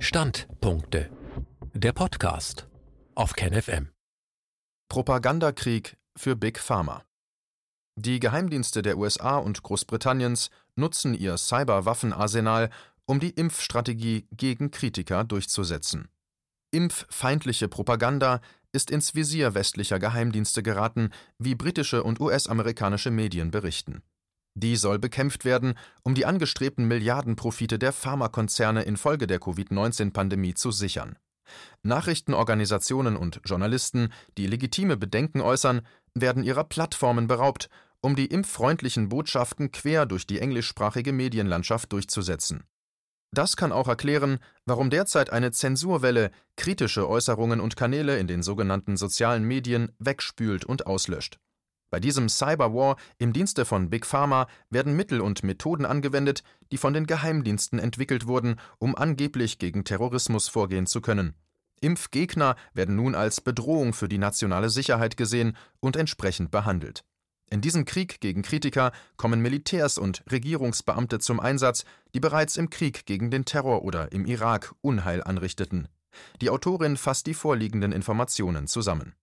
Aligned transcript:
Standpunkte. 0.00 1.10
Der 1.74 1.92
Podcast 1.92 2.68
auf 3.16 3.32
KenFM. 3.32 3.88
Propagandakrieg 4.88 5.96
für 6.16 6.36
Big 6.36 6.60
Pharma. 6.60 7.04
Die 7.96 8.20
Geheimdienste 8.20 8.82
der 8.82 8.96
USA 8.96 9.38
und 9.38 9.60
Großbritanniens 9.64 10.50
nutzen 10.76 11.14
ihr 11.14 11.36
Cyberwaffenarsenal, 11.36 12.70
um 13.06 13.18
die 13.18 13.30
Impfstrategie 13.30 14.28
gegen 14.30 14.70
Kritiker 14.70 15.24
durchzusetzen. 15.24 16.08
Impffeindliche 16.70 17.66
Propaganda 17.66 18.40
ist 18.70 18.92
ins 18.92 19.16
Visier 19.16 19.54
westlicher 19.54 19.98
Geheimdienste 19.98 20.62
geraten, 20.62 21.10
wie 21.38 21.56
britische 21.56 22.04
und 22.04 22.20
US-amerikanische 22.20 23.10
Medien 23.10 23.50
berichten. 23.50 24.02
Die 24.60 24.74
soll 24.74 24.98
bekämpft 24.98 25.44
werden, 25.44 25.74
um 26.02 26.16
die 26.16 26.26
angestrebten 26.26 26.88
Milliardenprofite 26.88 27.78
der 27.78 27.92
Pharmakonzerne 27.92 28.82
infolge 28.82 29.28
der 29.28 29.38
Covid-19-Pandemie 29.38 30.54
zu 30.54 30.72
sichern. 30.72 31.16
Nachrichtenorganisationen 31.84 33.16
und 33.16 33.40
Journalisten, 33.44 34.12
die 34.36 34.48
legitime 34.48 34.96
Bedenken 34.96 35.40
äußern, 35.40 35.82
werden 36.12 36.42
ihrer 36.42 36.64
Plattformen 36.64 37.28
beraubt, 37.28 37.68
um 38.00 38.16
die 38.16 38.26
impffreundlichen 38.26 39.08
Botschaften 39.08 39.70
quer 39.70 40.06
durch 40.06 40.26
die 40.26 40.40
englischsprachige 40.40 41.12
Medienlandschaft 41.12 41.92
durchzusetzen. 41.92 42.64
Das 43.30 43.56
kann 43.56 43.70
auch 43.70 43.86
erklären, 43.86 44.40
warum 44.66 44.90
derzeit 44.90 45.30
eine 45.30 45.52
Zensurwelle 45.52 46.32
kritische 46.56 47.08
Äußerungen 47.08 47.60
und 47.60 47.76
Kanäle 47.76 48.18
in 48.18 48.26
den 48.26 48.42
sogenannten 48.42 48.96
sozialen 48.96 49.44
Medien 49.44 49.92
wegspült 50.00 50.64
und 50.64 50.88
auslöscht. 50.88 51.38
Bei 51.90 52.00
diesem 52.00 52.28
Cyberwar 52.28 52.96
im 53.18 53.32
Dienste 53.32 53.64
von 53.64 53.88
Big 53.88 54.04
Pharma 54.04 54.46
werden 54.68 54.94
Mittel 54.94 55.20
und 55.20 55.42
Methoden 55.42 55.86
angewendet, 55.86 56.42
die 56.70 56.76
von 56.76 56.92
den 56.92 57.06
Geheimdiensten 57.06 57.78
entwickelt 57.78 58.26
wurden, 58.26 58.56
um 58.78 58.94
angeblich 58.94 59.58
gegen 59.58 59.84
Terrorismus 59.84 60.48
vorgehen 60.48 60.86
zu 60.86 61.00
können. 61.00 61.34
Impfgegner 61.80 62.56
werden 62.74 62.96
nun 62.96 63.14
als 63.14 63.40
Bedrohung 63.40 63.92
für 63.92 64.08
die 64.08 64.18
nationale 64.18 64.68
Sicherheit 64.68 65.16
gesehen 65.16 65.56
und 65.80 65.96
entsprechend 65.96 66.50
behandelt. 66.50 67.04
In 67.50 67.62
diesem 67.62 67.86
Krieg 67.86 68.20
gegen 68.20 68.42
Kritiker 68.42 68.92
kommen 69.16 69.40
Militärs 69.40 69.96
und 69.96 70.22
Regierungsbeamte 70.30 71.18
zum 71.18 71.40
Einsatz, 71.40 71.84
die 72.14 72.20
bereits 72.20 72.58
im 72.58 72.68
Krieg 72.68 73.06
gegen 73.06 73.30
den 73.30 73.46
Terror 73.46 73.82
oder 73.84 74.12
im 74.12 74.26
Irak 74.26 74.74
Unheil 74.82 75.22
anrichteten. 75.22 75.88
Die 76.42 76.50
Autorin 76.50 76.98
fasst 76.98 77.26
die 77.26 77.34
vorliegenden 77.34 77.92
Informationen 77.92 78.66
zusammen. 78.66 79.14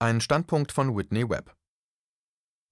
Ein 0.00 0.20
Standpunkt 0.20 0.70
von 0.70 0.96
Whitney 0.96 1.28
Webb. 1.28 1.56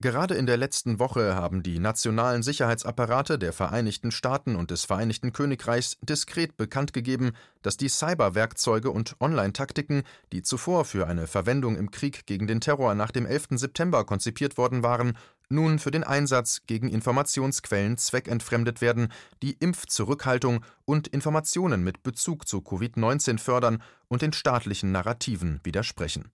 Gerade 0.00 0.36
in 0.36 0.46
der 0.46 0.56
letzten 0.56 1.00
Woche 1.00 1.34
haben 1.34 1.64
die 1.64 1.80
nationalen 1.80 2.44
Sicherheitsapparate 2.44 3.36
der 3.36 3.52
Vereinigten 3.52 4.12
Staaten 4.12 4.54
und 4.54 4.70
des 4.70 4.84
Vereinigten 4.84 5.32
Königreichs 5.32 5.96
diskret 6.02 6.56
bekannt 6.56 6.92
gegeben, 6.92 7.32
dass 7.62 7.76
die 7.76 7.88
Cyberwerkzeuge 7.88 8.92
und 8.92 9.16
Online-Taktiken, 9.18 10.04
die 10.32 10.44
zuvor 10.44 10.84
für 10.84 11.08
eine 11.08 11.26
Verwendung 11.26 11.74
im 11.74 11.90
Krieg 11.90 12.26
gegen 12.26 12.46
den 12.46 12.60
Terror 12.60 12.94
nach 12.94 13.10
dem 13.10 13.26
11. 13.26 13.58
September 13.58 14.04
konzipiert 14.04 14.56
worden 14.56 14.84
waren, 14.84 15.18
nun 15.48 15.80
für 15.80 15.90
den 15.90 16.04
Einsatz 16.04 16.62
gegen 16.68 16.88
Informationsquellen 16.88 17.96
zweckentfremdet 17.96 18.80
werden, 18.80 19.08
die 19.42 19.54
Impfzurückhaltung 19.54 20.64
und 20.84 21.08
Informationen 21.08 21.82
mit 21.82 22.04
Bezug 22.04 22.46
zu 22.46 22.58
Covid-19 22.58 23.40
fördern 23.40 23.82
und 24.06 24.22
den 24.22 24.32
staatlichen 24.32 24.92
Narrativen 24.92 25.58
widersprechen. 25.64 26.30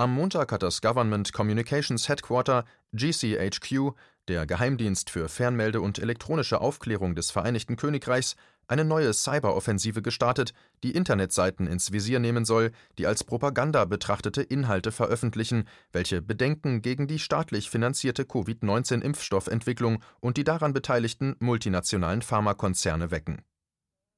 Am 0.00 0.14
Montag 0.14 0.50
hat 0.50 0.62
das 0.62 0.80
Government 0.80 1.30
Communications 1.34 2.08
Headquarter 2.08 2.64
GCHQ, 2.94 3.92
der 4.28 4.46
Geheimdienst 4.46 5.10
für 5.10 5.28
Fernmelde 5.28 5.82
und 5.82 5.98
elektronische 5.98 6.62
Aufklärung 6.62 7.14
des 7.14 7.30
Vereinigten 7.30 7.76
Königreichs, 7.76 8.34
eine 8.66 8.86
neue 8.86 9.12
Cyberoffensive 9.12 10.00
gestartet, 10.00 10.54
die 10.82 10.92
Internetseiten 10.92 11.66
ins 11.66 11.92
Visier 11.92 12.18
nehmen 12.18 12.46
soll, 12.46 12.70
die 12.96 13.06
als 13.06 13.24
Propaganda 13.24 13.84
betrachtete 13.84 14.40
Inhalte 14.40 14.90
veröffentlichen, 14.90 15.64
welche 15.92 16.22
Bedenken 16.22 16.80
gegen 16.80 17.06
die 17.06 17.18
staatlich 17.18 17.68
finanzierte 17.68 18.24
Covid-19-Impfstoffentwicklung 18.24 20.02
und 20.20 20.38
die 20.38 20.44
daran 20.44 20.72
beteiligten 20.72 21.36
multinationalen 21.40 22.22
Pharmakonzerne 22.22 23.10
wecken 23.10 23.42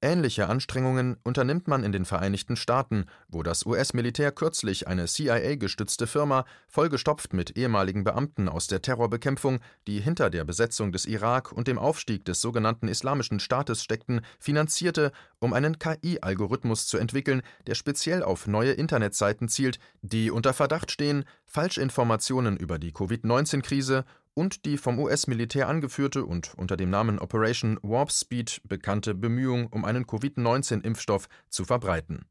Ähnliche 0.05 0.49
Anstrengungen 0.49 1.17
unternimmt 1.23 1.69
man 1.69 1.85
in 1.85 1.93
den 1.93 2.05
Vereinigten 2.05 2.57
Staaten, 2.57 3.07
wo 3.29 3.45
das 3.45 3.65
US-Militär 3.65 4.33
kürzlich 4.33 4.89
eine 4.89 5.07
CIA-gestützte 5.07 6.09
Firma, 6.09 6.45
vollgestopft 6.67 7.33
mit 7.33 7.57
ehemaligen 7.57 8.03
Beamten 8.03 8.49
aus 8.49 8.67
der 8.67 8.83
Terrorbekämpfung, 8.83 9.61
die 9.87 10.01
hinter 10.01 10.29
der 10.29 10.43
Besetzung 10.43 10.91
des 10.91 11.07
Irak 11.07 11.53
und 11.53 11.69
dem 11.69 11.79
Aufstieg 11.79 12.25
des 12.25 12.41
sogenannten 12.41 12.89
Islamischen 12.89 13.39
Staates 13.39 13.85
steckten, 13.85 14.23
finanzierte, 14.41 15.13
um 15.39 15.53
einen 15.53 15.79
KI-Algorithmus 15.79 16.89
zu 16.89 16.99
entwickeln, 16.99 17.43
der 17.69 17.77
speziell 17.77 18.25
auf 18.25 18.49
neue 18.49 18.73
Internetseiten 18.73 19.49
zielt, 19.49 19.79
die 20.01 20.33
unter 20.33 20.53
Verdacht 20.53 20.91
stehen, 20.91 21.25
Falschinformationen 21.45 22.57
über 22.57 22.81
die 22.81 22.91
Covid-19-Krise 22.91 24.05
und 24.35 24.65
die 24.65 24.79
vom 24.79 24.99
US-Militär 24.99 25.69
angeführte 25.69 26.25
und 26.25 26.55
unter 26.55 26.77
dem 26.77 26.91
Namen 26.91 27.19
Operation 27.19 27.79
Warp 27.83 28.11
Speed 28.11 28.63
bekannte 28.65 29.15
Bemühung 29.15 29.67
um 29.69 29.85
einen 29.85 30.07
Covid-19-Impfstoff 30.07 31.29
zu 31.49 31.65
verbreiten. 31.65 32.27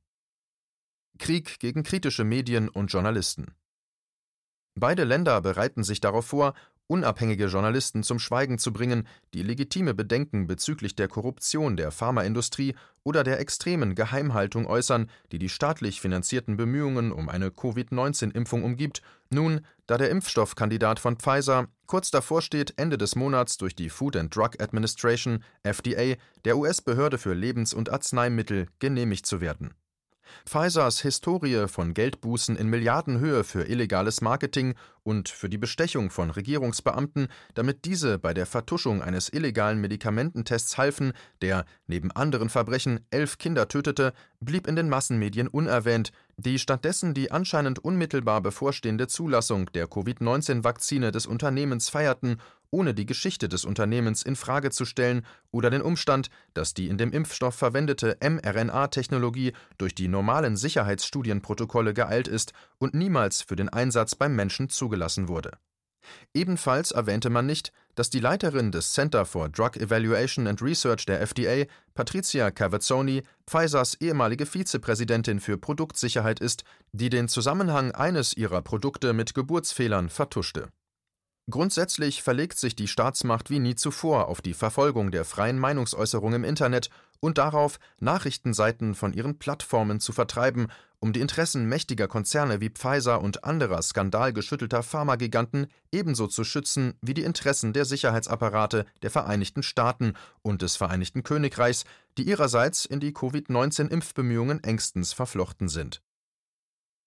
Krieg 1.19 1.59
gegen 1.59 1.83
kritische 1.83 2.23
Medien 2.23 2.69
und 2.69 2.91
Journalisten. 2.91 3.53
Beide 4.75 5.03
Länder 5.03 5.41
bereiten 5.41 5.83
sich 5.83 5.99
darauf 5.99 6.25
vor, 6.25 6.53
unabhängige 6.91 7.45
Journalisten 7.45 8.03
zum 8.03 8.19
Schweigen 8.19 8.59
zu 8.59 8.73
bringen, 8.73 9.07
die 9.33 9.43
legitime 9.43 9.93
Bedenken 9.93 10.45
bezüglich 10.45 10.93
der 10.93 11.07
Korruption 11.07 11.77
der 11.77 11.89
Pharmaindustrie 11.89 12.75
oder 13.03 13.23
der 13.23 13.39
extremen 13.39 13.95
Geheimhaltung 13.95 14.67
äußern, 14.67 15.09
die 15.31 15.39
die 15.39 15.47
staatlich 15.47 16.01
finanzierten 16.01 16.57
Bemühungen 16.57 17.13
um 17.13 17.29
eine 17.29 17.49
Covid-19-Impfung 17.49 18.63
umgibt, 18.65 19.01
nun, 19.29 19.61
da 19.87 19.97
der 19.97 20.09
Impfstoffkandidat 20.09 20.99
von 20.99 21.15
Pfizer 21.15 21.69
kurz 21.85 22.11
davor 22.11 22.41
steht, 22.41 22.73
Ende 22.75 22.97
des 22.97 23.15
Monats 23.15 23.57
durch 23.57 23.73
die 23.73 23.89
Food 23.89 24.17
and 24.17 24.35
Drug 24.35 24.59
Administration 24.59 25.45
FDA, 25.63 26.15
der 26.43 26.57
US-Behörde 26.57 27.17
für 27.17 27.33
Lebens- 27.33 27.73
und 27.73 27.89
Arzneimittel, 27.89 28.67
genehmigt 28.79 29.25
zu 29.25 29.39
werden 29.39 29.73
Pfizers 30.45 31.01
Historie 31.01 31.67
von 31.67 31.93
Geldbußen 31.93 32.55
in 32.55 32.67
Milliardenhöhe 32.67 33.43
für 33.43 33.63
illegales 33.63 34.21
Marketing 34.21 34.75
und 35.03 35.29
für 35.29 35.49
die 35.49 35.57
Bestechung 35.57 36.09
von 36.09 36.29
Regierungsbeamten, 36.29 37.27
damit 37.53 37.85
diese 37.85 38.19
bei 38.19 38.33
der 38.33 38.45
Vertuschung 38.45 39.01
eines 39.01 39.29
illegalen 39.29 39.81
Medikamententests 39.81 40.77
halfen, 40.77 41.13
der, 41.41 41.65
neben 41.87 42.11
anderen 42.11 42.49
Verbrechen, 42.49 42.99
elf 43.09 43.37
Kinder 43.37 43.67
tötete, 43.67 44.13
blieb 44.39 44.67
in 44.67 44.75
den 44.75 44.89
Massenmedien 44.89 45.47
unerwähnt, 45.47 46.11
die 46.37 46.59
stattdessen 46.59 47.13
die 47.13 47.31
anscheinend 47.31 47.79
unmittelbar 47.79 48.41
bevorstehende 48.41 49.07
Zulassung 49.07 49.71
der 49.73 49.87
Covid-19-Vakzine 49.87 51.11
des 51.11 51.25
Unternehmens 51.25 51.89
feierten 51.89 52.37
ohne 52.71 52.93
die 52.93 53.05
Geschichte 53.05 53.49
des 53.49 53.65
Unternehmens 53.65 54.23
in 54.23 54.35
Frage 54.35 54.71
zu 54.71 54.85
stellen 54.85 55.25
oder 55.51 55.69
den 55.69 55.81
Umstand, 55.81 56.29
dass 56.53 56.73
die 56.73 56.87
in 56.87 56.97
dem 56.97 57.11
Impfstoff 57.11 57.55
verwendete 57.55 58.17
mRNA-Technologie 58.21 59.53
durch 59.77 59.93
die 59.93 60.07
normalen 60.07 60.57
Sicherheitsstudienprotokolle 60.57 61.93
geeilt 61.93 62.27
ist 62.27 62.53
und 62.79 62.93
niemals 62.93 63.41
für 63.41 63.55
den 63.55 63.69
Einsatz 63.69 64.15
beim 64.15 64.35
Menschen 64.35 64.69
zugelassen 64.69 65.27
wurde. 65.27 65.51
Ebenfalls 66.33 66.91
erwähnte 66.91 67.29
man 67.29 67.45
nicht, 67.45 67.71
dass 67.95 68.09
die 68.09 68.19
Leiterin 68.19 68.71
des 68.71 68.93
Center 68.93 69.25
for 69.25 69.49
Drug 69.49 69.75
Evaluation 69.75 70.47
and 70.47 70.61
Research 70.61 71.05
der 71.05 71.21
FDA, 71.21 71.65
Patricia 71.93 72.49
Cavazzoni, 72.51 73.23
Pfizers 73.45 73.95
ehemalige 73.99 74.45
Vizepräsidentin 74.45 75.39
für 75.39 75.57
Produktsicherheit 75.57 76.39
ist, 76.39 76.63
die 76.91 77.09
den 77.09 77.27
Zusammenhang 77.27 77.91
eines 77.91 78.35
ihrer 78.35 78.61
Produkte 78.61 79.13
mit 79.13 79.35
Geburtsfehlern 79.35 80.09
vertuschte 80.09 80.69
Grundsätzlich 81.51 82.23
verlegt 82.23 82.57
sich 82.57 82.77
die 82.77 82.87
Staatsmacht 82.87 83.49
wie 83.49 83.59
nie 83.59 83.75
zuvor 83.75 84.29
auf 84.29 84.41
die 84.41 84.53
Verfolgung 84.53 85.11
der 85.11 85.25
freien 85.25 85.59
Meinungsäußerung 85.59 86.33
im 86.33 86.43
Internet 86.45 86.89
und 87.19 87.37
darauf, 87.37 87.77
Nachrichtenseiten 87.99 88.95
von 88.95 89.11
ihren 89.11 89.37
Plattformen 89.37 89.99
zu 89.99 90.13
vertreiben, 90.13 90.67
um 90.99 91.11
die 91.11 91.19
Interessen 91.19 91.65
mächtiger 91.65 92.07
Konzerne 92.07 92.61
wie 92.61 92.69
Pfizer 92.69 93.21
und 93.21 93.43
anderer 93.43 93.81
skandalgeschüttelter 93.81 94.81
Pharmagiganten 94.81 95.67
ebenso 95.91 96.27
zu 96.27 96.45
schützen 96.45 96.93
wie 97.01 97.13
die 97.13 97.23
Interessen 97.23 97.73
der 97.73 97.83
Sicherheitsapparate 97.83 98.85
der 99.01 99.11
Vereinigten 99.11 99.61
Staaten 99.61 100.13
und 100.41 100.61
des 100.61 100.77
Vereinigten 100.77 101.21
Königreichs, 101.21 101.83
die 102.17 102.23
ihrerseits 102.23 102.85
in 102.85 103.01
die 103.01 103.13
Covid-19-Impfbemühungen 103.13 104.63
engstens 104.63 105.11
verflochten 105.11 105.67
sind. 105.67 106.01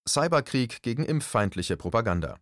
Cyberkrieg 0.07 0.83
gegen 0.83 1.03
impffeindliche 1.03 1.77
Propaganda 1.77 2.37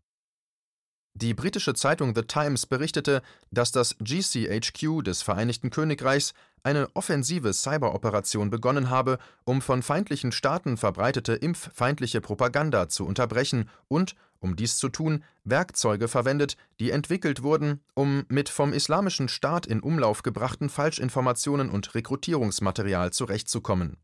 Die 1.15 1.35
britische 1.35 1.75
Zeitung 1.75 2.15
The 2.15 2.23
Times 2.23 2.65
berichtete, 2.65 3.21
dass 3.51 3.71
das 3.71 3.95
GCHQ 3.99 5.03
des 5.03 5.21
Vereinigten 5.21 5.69
Königreichs 5.69 6.33
eine 6.63 6.87
offensive 6.95 7.53
Cyberoperation 7.53 8.49
begonnen 8.49 8.89
habe, 8.89 9.19
um 9.43 9.61
von 9.61 9.83
feindlichen 9.83 10.31
Staaten 10.31 10.75
verbreitete 10.75 11.33
impffeindliche 11.33 12.19
Propaganda 12.19 12.89
zu 12.89 13.05
unterbrechen 13.05 13.69
und, 13.87 14.15
um 14.39 14.55
dies 14.55 14.77
zu 14.77 14.89
tun, 14.89 15.23
Werkzeuge 15.43 16.07
verwendet, 16.07 16.57
die 16.79 16.89
entwickelt 16.89 17.43
wurden, 17.43 17.81
um 17.93 18.25
mit 18.27 18.49
vom 18.49 18.73
Islamischen 18.73 19.27
Staat 19.27 19.67
in 19.67 19.81
Umlauf 19.81 20.23
gebrachten 20.23 20.69
Falschinformationen 20.69 21.69
und 21.69 21.93
Rekrutierungsmaterial 21.93 23.11
zurechtzukommen 23.11 23.97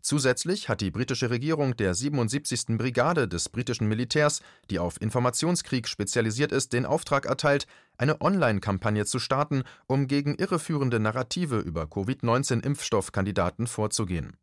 Zusätzlich 0.00 0.68
hat 0.68 0.80
die 0.80 0.90
britische 0.90 1.30
Regierung 1.30 1.76
der 1.76 1.94
77. 1.94 2.78
Brigade 2.78 3.28
des 3.28 3.48
britischen 3.48 3.88
Militärs, 3.88 4.40
die 4.70 4.78
auf 4.78 5.00
Informationskrieg 5.00 5.88
spezialisiert 5.88 6.52
ist, 6.52 6.72
den 6.72 6.86
Auftrag 6.86 7.26
erteilt, 7.26 7.66
eine 7.96 8.20
Online-Kampagne 8.20 9.06
zu 9.06 9.18
starten, 9.18 9.64
um 9.86 10.06
gegen 10.06 10.34
irreführende 10.34 11.00
Narrative 11.00 11.58
über 11.58 11.86
Covid-19-Impfstoffkandidaten 11.86 13.66
vorzugehen 13.66 14.36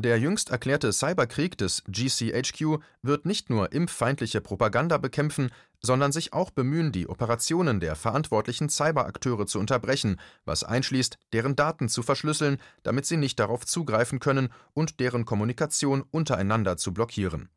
der 0.00 0.18
jüngst 0.18 0.50
erklärte 0.50 0.92
Cyberkrieg 0.92 1.58
des 1.58 1.82
GCHQ 1.88 2.78
wird 3.02 3.26
nicht 3.26 3.50
nur 3.50 3.72
impffeindliche 3.72 4.40
Propaganda 4.40 4.96
bekämpfen, 4.96 5.50
sondern 5.80 6.12
sich 6.12 6.32
auch 6.32 6.50
bemühen, 6.50 6.92
die 6.92 7.08
Operationen 7.08 7.80
der 7.80 7.96
verantwortlichen 7.96 8.68
Cyberakteure 8.68 9.46
zu 9.46 9.58
unterbrechen, 9.58 10.20
was 10.44 10.62
einschließt, 10.62 11.18
deren 11.32 11.56
Daten 11.56 11.88
zu 11.88 12.02
verschlüsseln, 12.02 12.58
damit 12.84 13.06
sie 13.06 13.16
nicht 13.16 13.40
darauf 13.40 13.66
zugreifen 13.66 14.20
können 14.20 14.50
und 14.72 15.00
deren 15.00 15.24
Kommunikation 15.24 16.04
untereinander 16.10 16.76
zu 16.76 16.94
blockieren 16.94 17.48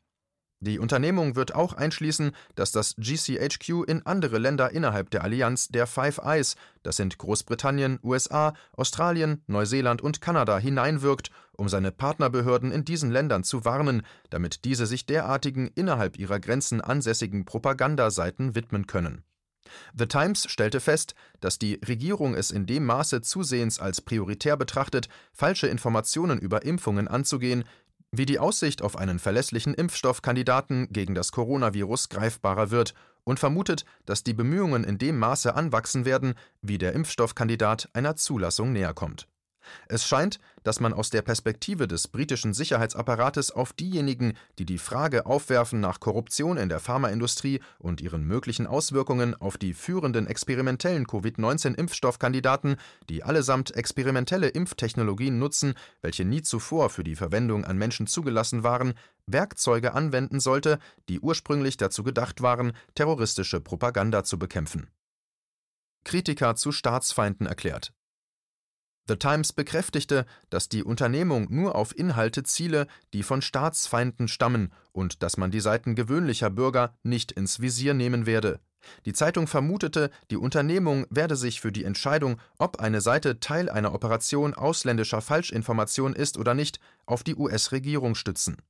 die 0.63 0.77
Unternehmung 0.77 1.35
wird 1.35 1.55
auch 1.55 1.73
einschließen, 1.73 2.33
dass 2.53 2.71
das 2.71 2.95
GCHQ 2.97 3.83
in 3.87 4.05
andere 4.05 4.37
Länder 4.37 4.69
innerhalb 4.69 5.09
der 5.09 5.23
Allianz 5.23 5.69
der 5.69 5.87
Five 5.87 6.19
Eyes, 6.19 6.55
das 6.83 6.97
sind 6.97 7.17
Großbritannien, 7.17 7.97
USA, 8.03 8.53
Australien, 8.73 9.43
Neuseeland 9.47 10.03
und 10.03 10.21
Kanada, 10.21 10.59
hineinwirkt, 10.59 11.31
um 11.53 11.67
seine 11.67 11.91
Partnerbehörden 11.91 12.71
in 12.71 12.85
diesen 12.85 13.09
Ländern 13.09 13.43
zu 13.43 13.65
warnen, 13.65 14.03
damit 14.29 14.63
diese 14.63 14.85
sich 14.85 15.07
derartigen 15.07 15.67
innerhalb 15.73 16.19
ihrer 16.19 16.39
Grenzen 16.39 16.79
ansässigen 16.79 17.43
Propagandaseiten 17.43 18.53
widmen 18.53 18.85
können. 18.85 19.23
The 19.97 20.05
Times 20.05 20.49
stellte 20.49 20.79
fest, 20.79 21.15
dass 21.39 21.59
die 21.59 21.79
Regierung 21.87 22.35
es 22.35 22.51
in 22.51 22.65
dem 22.65 22.85
Maße 22.85 23.21
zusehends 23.21 23.79
als 23.79 24.01
prioritär 24.01 24.57
betrachtet, 24.57 25.07
falsche 25.33 25.67
Informationen 25.67 26.39
über 26.39 26.63
Impfungen 26.63 27.07
anzugehen, 27.07 27.63
wie 28.11 28.25
die 28.25 28.39
Aussicht 28.39 28.81
auf 28.81 28.97
einen 28.97 29.19
verlässlichen 29.19 29.73
Impfstoffkandidaten 29.73 30.91
gegen 30.91 31.15
das 31.15 31.31
Coronavirus 31.31 32.09
greifbarer 32.09 32.69
wird 32.69 32.93
und 33.23 33.39
vermutet, 33.39 33.85
dass 34.05 34.23
die 34.23 34.33
Bemühungen 34.33 34.83
in 34.83 34.97
dem 34.97 35.17
Maße 35.17 35.55
anwachsen 35.55 36.05
werden, 36.05 36.33
wie 36.61 36.77
der 36.77 36.93
Impfstoffkandidat 36.93 37.89
einer 37.93 38.15
Zulassung 38.15 38.73
näherkommt 38.73 39.27
es 39.87 40.05
scheint, 40.05 40.39
dass 40.63 40.79
man 40.79 40.93
aus 40.93 41.09
der 41.09 41.21
Perspektive 41.21 41.87
des 41.87 42.07
britischen 42.07 42.53
Sicherheitsapparates 42.53 43.51
auf 43.51 43.73
diejenigen, 43.73 44.33
die 44.59 44.65
die 44.65 44.77
Frage 44.77 45.25
aufwerfen 45.25 45.79
nach 45.79 45.99
Korruption 45.99 46.57
in 46.57 46.69
der 46.69 46.79
Pharmaindustrie 46.79 47.61
und 47.79 48.01
ihren 48.01 48.25
möglichen 48.25 48.67
Auswirkungen 48.67 49.35
auf 49.35 49.57
die 49.57 49.73
führenden 49.73 50.27
experimentellen 50.27 51.07
Covid-19-Impfstoffkandidaten, 51.07 52.75
die 53.09 53.23
allesamt 53.23 53.75
experimentelle 53.75 54.49
Impftechnologien 54.49 55.39
nutzen, 55.39 55.73
welche 56.01 56.25
nie 56.25 56.41
zuvor 56.41 56.89
für 56.89 57.03
die 57.03 57.15
Verwendung 57.15 57.65
an 57.65 57.77
Menschen 57.77 58.07
zugelassen 58.07 58.63
waren, 58.63 58.93
Werkzeuge 59.25 59.93
anwenden 59.93 60.39
sollte, 60.39 60.79
die 61.09 61.19
ursprünglich 61.19 61.77
dazu 61.77 62.03
gedacht 62.03 62.41
waren, 62.41 62.73
terroristische 62.95 63.61
Propaganda 63.61 64.23
zu 64.23 64.37
bekämpfen. 64.37 64.89
Kritiker 66.03 66.55
zu 66.55 66.71
Staatsfeinden 66.71 67.45
erklärt 67.45 67.93
The 69.11 69.17
Times 69.17 69.51
bekräftigte, 69.51 70.25
dass 70.49 70.69
die 70.69 70.85
Unternehmung 70.85 71.47
nur 71.49 71.75
auf 71.75 71.93
Inhalte 71.93 72.43
ziele, 72.43 72.87
die 73.11 73.23
von 73.23 73.41
Staatsfeinden 73.41 74.29
stammen 74.29 74.71
und 74.93 75.21
dass 75.21 75.35
man 75.35 75.51
die 75.51 75.59
Seiten 75.59 75.95
gewöhnlicher 75.95 76.49
Bürger 76.49 76.93
nicht 77.03 77.33
ins 77.33 77.59
Visier 77.59 77.93
nehmen 77.93 78.25
werde. 78.25 78.61
Die 79.03 79.11
Zeitung 79.11 79.47
vermutete, 79.47 80.11
die 80.29 80.37
Unternehmung 80.37 81.07
werde 81.09 81.35
sich 81.35 81.59
für 81.59 81.73
die 81.73 81.83
Entscheidung, 81.83 82.39
ob 82.57 82.79
eine 82.79 83.01
Seite 83.01 83.41
Teil 83.41 83.69
einer 83.69 83.93
Operation 83.93 84.53
ausländischer 84.53 85.19
Falschinformation 85.19 86.13
ist 86.13 86.37
oder 86.37 86.53
nicht, 86.53 86.79
auf 87.05 87.21
die 87.21 87.35
US-Regierung 87.35 88.15
stützen 88.15 88.61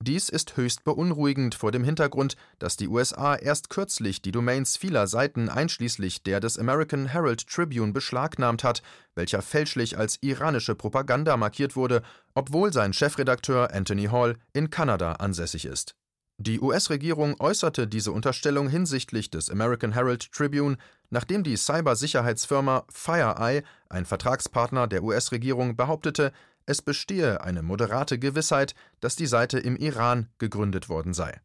dies 0.00 0.28
ist 0.28 0.56
höchst 0.56 0.82
beunruhigend 0.82 1.54
vor 1.54 1.70
dem 1.70 1.84
Hintergrund, 1.84 2.36
dass 2.58 2.76
die 2.76 2.88
USA 2.88 3.36
erst 3.36 3.70
kürzlich 3.70 4.20
die 4.20 4.32
Domains 4.32 4.76
vieler 4.76 5.06
Seiten 5.06 5.48
einschließlich 5.48 6.24
der 6.24 6.40
des 6.40 6.58
American 6.58 7.06
Herald 7.06 7.46
Tribune 7.46 7.92
beschlagnahmt 7.92 8.64
hat, 8.64 8.82
welcher 9.14 9.42
fälschlich 9.42 9.96
als 9.96 10.18
iranische 10.20 10.74
Propaganda 10.74 11.36
markiert 11.36 11.76
wurde, 11.76 12.02
obwohl 12.34 12.72
sein 12.72 12.92
Chefredakteur 12.92 13.72
Anthony 13.72 14.06
Hall 14.06 14.36
in 14.52 14.70
Kanada 14.70 15.12
ansässig 15.12 15.66
ist. 15.66 15.94
Die 16.38 16.60
US-Regierung 16.60 17.38
äußerte 17.38 17.86
diese 17.86 18.10
Unterstellung 18.10 18.68
hinsichtlich 18.68 19.30
des 19.30 19.48
American 19.50 19.92
Herald 19.92 20.32
Tribune, 20.32 20.76
nachdem 21.10 21.44
die 21.44 21.56
Cybersicherheitsfirma 21.56 22.84
FireEye, 22.90 23.62
ein 23.88 24.06
Vertragspartner 24.06 24.88
der 24.88 25.04
US-Regierung, 25.04 25.76
behauptete, 25.76 26.32
es 26.66 26.82
bestehe 26.82 27.42
eine 27.42 27.62
moderate 27.62 28.18
Gewissheit, 28.18 28.74
dass 29.00 29.16
die 29.16 29.26
Seite 29.26 29.58
im 29.58 29.76
Iran 29.76 30.28
gegründet 30.38 30.88
worden 30.88 31.14
sei. 31.14 31.40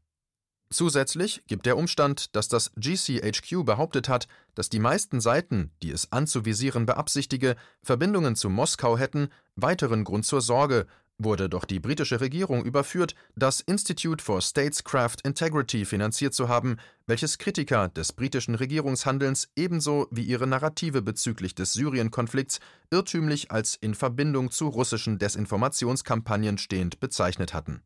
Zusätzlich 0.69 1.43
gibt 1.47 1.65
der 1.65 1.77
Umstand, 1.77 2.35
dass 2.35 2.49
das 2.49 2.71
GCHQ 2.75 3.63
behauptet 3.63 4.09
hat, 4.09 4.27
dass 4.53 4.67
die 4.67 4.79
meisten 4.79 5.21
Seiten, 5.21 5.71
die 5.81 5.91
es 5.91 6.11
anzuvisieren 6.11 6.85
beabsichtige, 6.85 7.55
Verbindungen 7.81 8.35
zu 8.35 8.49
Moskau 8.49 8.97
hätten, 8.97 9.29
weiteren 9.55 10.03
Grund 10.03 10.25
zur 10.25 10.41
Sorge 10.41 10.85
wurde 11.19 11.49
doch 11.49 11.65
die 11.65 11.79
britische 11.79 12.21
Regierung 12.21 12.63
überführt, 12.63 13.15
das 13.35 13.61
Institute 13.61 14.23
for 14.23 14.41
Statescraft 14.41 15.17
Integrity 15.23 15.85
finanziert 15.85 16.33
zu 16.33 16.47
haben, 16.47 16.77
welches 17.05 17.37
Kritiker 17.37 17.89
des 17.89 18.13
britischen 18.13 18.55
Regierungshandelns 18.55 19.49
ebenso 19.55 20.07
wie 20.11 20.23
ihre 20.23 20.47
Narrative 20.47 21.01
bezüglich 21.01 21.55
des 21.55 21.73
Syrien-Konflikts 21.73 22.59
irrtümlich 22.91 23.51
als 23.51 23.75
in 23.75 23.95
Verbindung 23.95 24.51
zu 24.51 24.67
russischen 24.67 25.17
Desinformationskampagnen 25.17 26.57
stehend 26.57 26.99
bezeichnet 26.99 27.53
hatten 27.53 27.81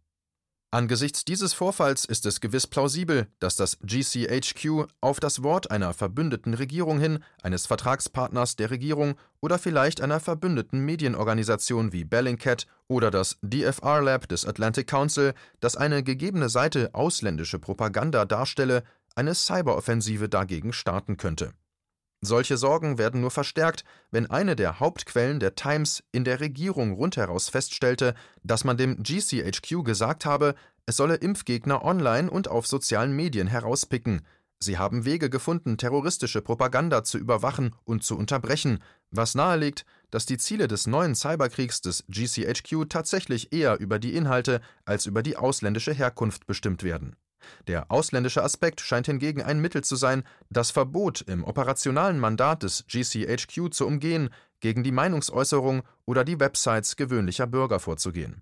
Angesichts 0.73 1.25
dieses 1.25 1.53
Vorfalls 1.53 2.05
ist 2.05 2.25
es 2.25 2.39
gewiss 2.39 2.65
plausibel, 2.65 3.27
dass 3.39 3.57
das 3.57 3.77
GCHQ 3.81 4.87
auf 5.01 5.19
das 5.19 5.43
Wort 5.43 5.69
einer 5.69 5.93
verbündeten 5.93 6.53
Regierung 6.53 6.97
hin, 6.97 7.19
eines 7.43 7.65
Vertragspartners 7.65 8.55
der 8.55 8.71
Regierung 8.71 9.15
oder 9.41 9.59
vielleicht 9.59 9.99
einer 9.99 10.21
verbündeten 10.21 10.79
Medienorganisation 10.85 11.91
wie 11.91 12.05
Bellingcat 12.05 12.67
oder 12.87 13.11
das 13.11 13.37
DFR 13.41 14.01
Lab 14.01 14.29
des 14.29 14.45
Atlantic 14.45 14.87
Council, 14.87 15.33
das 15.59 15.75
eine 15.75 16.03
gegebene 16.03 16.47
Seite 16.47 16.91
ausländische 16.93 17.59
Propaganda 17.59 18.23
darstelle, 18.23 18.83
eine 19.13 19.35
Cyberoffensive 19.35 20.29
dagegen 20.29 20.71
starten 20.71 21.17
könnte 21.17 21.51
solche 22.21 22.55
Sorgen 22.55 22.97
werden 22.97 23.21
nur 23.21 23.31
verstärkt, 23.31 23.83
wenn 24.11 24.29
eine 24.29 24.55
der 24.55 24.79
Hauptquellen 24.79 25.39
der 25.39 25.55
Times 25.55 26.03
in 26.11 26.23
der 26.23 26.39
Regierung 26.39 26.93
rundheraus 26.93 27.49
feststellte, 27.49 28.13
dass 28.43 28.63
man 28.63 28.77
dem 28.77 29.01
GCHQ 29.01 29.83
gesagt 29.83 30.25
habe, 30.25 30.55
es 30.85 30.97
solle 30.97 31.15
Impfgegner 31.15 31.83
online 31.83 32.29
und 32.29 32.47
auf 32.47 32.67
sozialen 32.67 33.15
Medien 33.15 33.47
herauspicken. 33.47 34.21
Sie 34.59 34.77
haben 34.77 35.05
Wege 35.05 35.31
gefunden, 35.31 35.77
terroristische 35.77 36.41
Propaganda 36.41 37.03
zu 37.03 37.17
überwachen 37.17 37.75
und 37.83 38.03
zu 38.03 38.15
unterbrechen, 38.15 38.83
was 39.09 39.33
nahelegt, 39.33 39.85
dass 40.11 40.27
die 40.27 40.37
Ziele 40.37 40.67
des 40.67 40.85
neuen 40.85 41.15
Cyberkriegs 41.15 41.81
des 41.81 42.05
GCHQ 42.07 42.87
tatsächlich 42.87 43.51
eher 43.51 43.79
über 43.79 43.97
die 43.97 44.15
Inhalte 44.15 44.61
als 44.85 45.07
über 45.07 45.23
die 45.23 45.37
ausländische 45.37 45.93
Herkunft 45.93 46.45
bestimmt 46.45 46.83
werden 46.83 47.15
der 47.67 47.91
ausländische 47.91 48.43
Aspekt 48.43 48.81
scheint 48.81 49.05
hingegen 49.07 49.41
ein 49.41 49.59
Mittel 49.59 49.83
zu 49.83 49.95
sein, 49.95 50.23
das 50.49 50.71
Verbot 50.71 51.21
im 51.21 51.43
operationalen 51.43 52.19
Mandat 52.19 52.63
des 52.63 52.85
GCHQ 52.87 53.71
zu 53.71 53.85
umgehen, 53.85 54.29
gegen 54.59 54.83
die 54.83 54.91
Meinungsäußerung 54.91 55.83
oder 56.05 56.23
die 56.23 56.39
Websites 56.39 56.95
gewöhnlicher 56.95 57.47
Bürger 57.47 57.79
vorzugehen. 57.79 58.41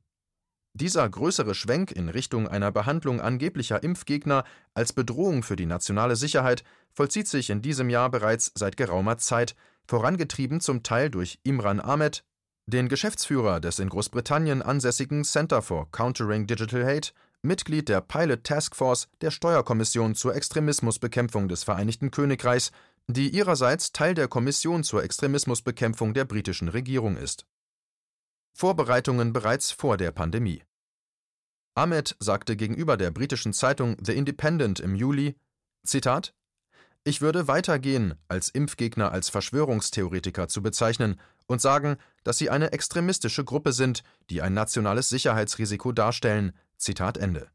Dieser 0.73 1.09
größere 1.09 1.55
Schwenk 1.55 1.91
in 1.91 2.09
Richtung 2.09 2.47
einer 2.47 2.71
Behandlung 2.71 3.21
angeblicher 3.21 3.81
Impfgegner 3.81 4.43
als 4.73 4.93
Bedrohung 4.93 5.41
für 5.41 5.55
die 5.55 5.65
nationale 5.65 6.15
Sicherheit 6.15 6.63
vollzieht 6.93 7.27
sich 7.27 7.49
in 7.49 7.61
diesem 7.61 7.89
Jahr 7.89 8.09
bereits 8.09 8.51
seit 8.53 8.77
geraumer 8.77 9.17
Zeit, 9.17 9.55
vorangetrieben 9.87 10.61
zum 10.61 10.83
Teil 10.83 11.09
durch 11.09 11.39
Imran 11.43 11.79
Ahmed, 11.79 12.23
den 12.67 12.87
Geschäftsführer 12.87 13.59
des 13.59 13.79
in 13.79 13.89
Großbritannien 13.89 14.61
ansässigen 14.61 15.23
Center 15.23 15.63
for 15.63 15.91
Countering 15.91 16.45
Digital 16.45 16.85
Hate, 16.85 17.11
Mitglied 17.41 17.87
der 17.87 18.01
Pilot 18.01 18.43
Task 18.43 18.75
Force 18.75 19.07
der 19.21 19.31
Steuerkommission 19.31 20.13
zur 20.13 20.35
Extremismusbekämpfung 20.35 21.47
des 21.47 21.63
Vereinigten 21.63 22.11
Königreichs, 22.11 22.71
die 23.07 23.29
ihrerseits 23.29 23.93
Teil 23.93 24.13
der 24.13 24.27
Kommission 24.27 24.83
zur 24.83 25.03
Extremismusbekämpfung 25.03 26.13
der 26.13 26.25
britischen 26.25 26.67
Regierung 26.67 27.15
ist. 27.15 27.45
Vorbereitungen 28.53 29.31
bereits 29.31 29.71
vor 29.71 29.95
der 29.95 30.11
Pandemie. 30.11 30.63
Ahmed 31.75 32.17
sagte 32.19 32.57
gegenüber 32.57 32.97
der 32.97 33.11
britischen 33.11 33.53
Zeitung 33.53 33.95
The 34.03 34.13
Independent 34.13 34.81
im 34.81 34.95
Juli: 34.95 35.37
Zitat 35.85 36.33
Ich 37.05 37.21
würde 37.21 37.47
weitergehen, 37.47 38.15
als 38.27 38.49
Impfgegner 38.49 39.13
als 39.13 39.29
Verschwörungstheoretiker 39.29 40.49
zu 40.49 40.61
bezeichnen 40.61 41.17
und 41.47 41.61
sagen, 41.61 41.95
dass 42.25 42.37
sie 42.37 42.49
eine 42.49 42.73
extremistische 42.73 43.45
Gruppe 43.45 43.71
sind, 43.71 44.03
die 44.29 44.41
ein 44.41 44.53
nationales 44.53 45.07
Sicherheitsrisiko 45.07 45.93
darstellen. 45.93 46.51
Zitat 46.79 47.17
Ende. 47.17 47.49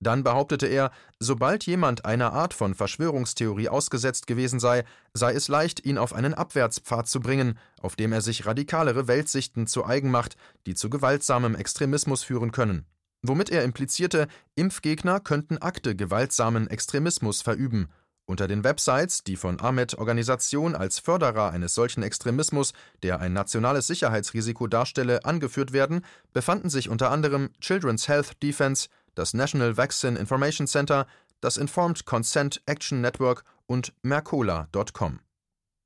Dann 0.00 0.22
behauptete 0.22 0.66
er, 0.66 0.90
sobald 1.18 1.64
jemand 1.64 2.04
einer 2.04 2.32
Art 2.32 2.52
von 2.52 2.74
Verschwörungstheorie 2.74 3.68
ausgesetzt 3.68 4.26
gewesen 4.26 4.60
sei, 4.60 4.84
sei 5.14 5.32
es 5.32 5.48
leicht, 5.48 5.84
ihn 5.86 5.98
auf 5.98 6.12
einen 6.12 6.34
Abwärtspfad 6.34 7.08
zu 7.08 7.20
bringen, 7.20 7.58
auf 7.80 7.96
dem 7.96 8.12
er 8.12 8.20
sich 8.20 8.44
radikalere 8.44 9.08
Weltsichten 9.08 9.66
zu 9.66 9.86
eigen 9.86 10.10
macht, 10.10 10.36
die 10.66 10.74
zu 10.74 10.90
gewaltsamem 10.90 11.54
Extremismus 11.54 12.22
führen 12.22 12.52
können. 12.52 12.86
Womit 13.22 13.48
er 13.48 13.64
implizierte, 13.64 14.28
Impfgegner 14.54 15.20
könnten 15.20 15.56
Akte 15.56 15.96
gewaltsamen 15.96 16.68
Extremismus 16.68 17.40
verüben. 17.40 17.88
Unter 18.26 18.48
den 18.48 18.64
Websites, 18.64 19.22
die 19.22 19.36
von 19.36 19.60
Ahmed 19.60 19.98
Organisation 19.98 20.74
als 20.74 20.98
Förderer 20.98 21.50
eines 21.50 21.74
solchen 21.74 22.02
Extremismus, 22.02 22.72
der 23.02 23.20
ein 23.20 23.34
nationales 23.34 23.86
Sicherheitsrisiko 23.86 24.66
darstelle, 24.66 25.26
angeführt 25.26 25.74
werden, 25.74 26.04
befanden 26.32 26.70
sich 26.70 26.88
unter 26.88 27.10
anderem 27.10 27.50
Children's 27.60 28.08
Health 28.08 28.42
Defense, 28.42 28.88
das 29.14 29.34
National 29.34 29.76
Vaccine 29.76 30.18
Information 30.18 30.66
Center, 30.66 31.06
das 31.40 31.58
Informed 31.58 32.06
Consent 32.06 32.62
Action 32.64 33.02
Network 33.02 33.44
und 33.66 33.92
Mercola.com. 34.02 35.20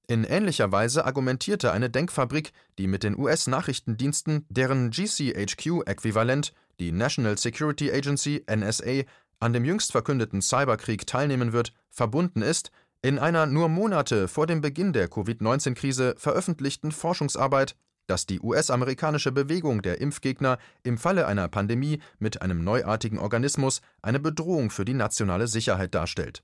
In 0.07 0.25
ähnlicher 0.25 0.73
Weise 0.73 1.05
argumentierte 1.05 1.73
eine 1.73 1.91
Denkfabrik, 1.91 2.53
die 2.79 2.87
mit 2.87 3.03
den 3.03 3.19
US-Nachrichtendiensten, 3.19 4.47
deren 4.49 4.91
GCHQ-Äquivalent, 4.91 6.55
die 6.81 6.93
National 6.93 7.37
Security 7.37 7.93
Agency 7.93 8.45
NSA, 8.49 9.03
an 9.41 9.53
dem 9.53 9.65
jüngst 9.65 9.93
verkündeten 9.93 10.43
Cyberkrieg 10.43 11.07
teilnehmen 11.07 11.53
wird, 11.53 11.73
verbunden 11.91 12.43
ist, 12.43 12.71
in 13.03 13.19
einer 13.19 13.47
nur 13.47 13.69
Monate 13.69 14.29
vor 14.29 14.47
dem 14.47 14.61
Beginn 14.61 14.93
der 14.93 15.09
Covid-19-Krise 15.09 16.15
veröffentlichten 16.19 16.93
Forschungsarbeit 16.93 17.77
dass 18.09 18.27
die 18.27 18.41
US-amerikanische 18.41 19.31
Bewegung 19.31 19.83
der 19.83 20.01
Impfgegner 20.01 20.59
im 20.83 20.99
Falle 20.99 21.27
einer 21.27 21.47
Pandemie 21.49 22.01
mit 22.19 22.43
einem 22.43 22.65
neuartigen 22.65 23.19
Organismus 23.19 23.81
eine 24.03 24.19
Bedrohung 24.19 24.71
für 24.71 24.85
die 24.85 24.95
nationale 24.95 25.47
Sicherheit 25.47 25.95
darstellt. 25.95 26.43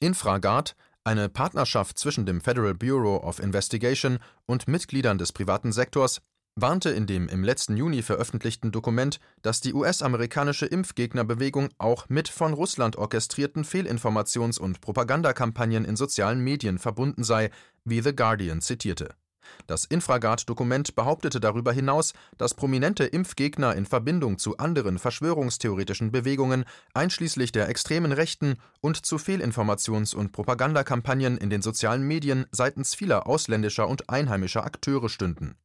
Infragard, 0.00 0.76
eine 1.02 1.28
Partnerschaft 1.28 1.98
zwischen 1.98 2.26
dem 2.26 2.40
Federal 2.40 2.74
Bureau 2.74 3.16
of 3.16 3.40
Investigation 3.40 4.18
und 4.46 4.68
Mitgliedern 4.68 5.18
des 5.18 5.32
privaten 5.32 5.72
Sektors, 5.72 6.20
warnte 6.54 6.90
in 6.90 7.06
dem 7.06 7.28
im 7.28 7.44
letzten 7.44 7.76
Juni 7.76 8.02
veröffentlichten 8.02 8.72
Dokument, 8.72 9.20
dass 9.42 9.60
die 9.60 9.74
US-amerikanische 9.74 10.66
Impfgegnerbewegung 10.66 11.68
auch 11.78 12.08
mit 12.08 12.28
von 12.28 12.52
Russland 12.52 12.96
orchestrierten 12.96 13.64
Fehlinformations- 13.64 14.60
und 14.60 14.80
Propagandakampagnen 14.80 15.84
in 15.84 15.96
sozialen 15.96 16.40
Medien 16.40 16.78
verbunden 16.78 17.24
sei, 17.24 17.50
wie 17.84 18.00
The 18.00 18.14
Guardian 18.14 18.60
zitierte 18.60 19.14
das 19.66 19.84
Infragard-Dokument 19.84 20.94
behauptete 20.94 21.40
darüber 21.40 21.72
hinaus, 21.72 22.12
dass 22.38 22.54
prominente 22.54 23.04
Impfgegner 23.04 23.74
in 23.74 23.86
Verbindung 23.86 24.38
zu 24.38 24.56
anderen 24.58 24.98
verschwörungstheoretischen 24.98 26.12
Bewegungen, 26.12 26.64
einschließlich 26.94 27.52
der 27.52 27.68
extremen 27.68 28.12
Rechten, 28.12 28.56
und 28.80 29.04
zu 29.04 29.16
Fehlinformations- 29.16 30.14
und 30.14 30.32
Propagandakampagnen 30.32 31.38
in 31.38 31.50
den 31.50 31.62
sozialen 31.62 32.02
Medien 32.02 32.46
seitens 32.50 32.94
vieler 32.94 33.26
ausländischer 33.26 33.88
und 33.88 34.10
einheimischer 34.10 34.64
Akteure 34.64 35.08
stünden. 35.08 35.56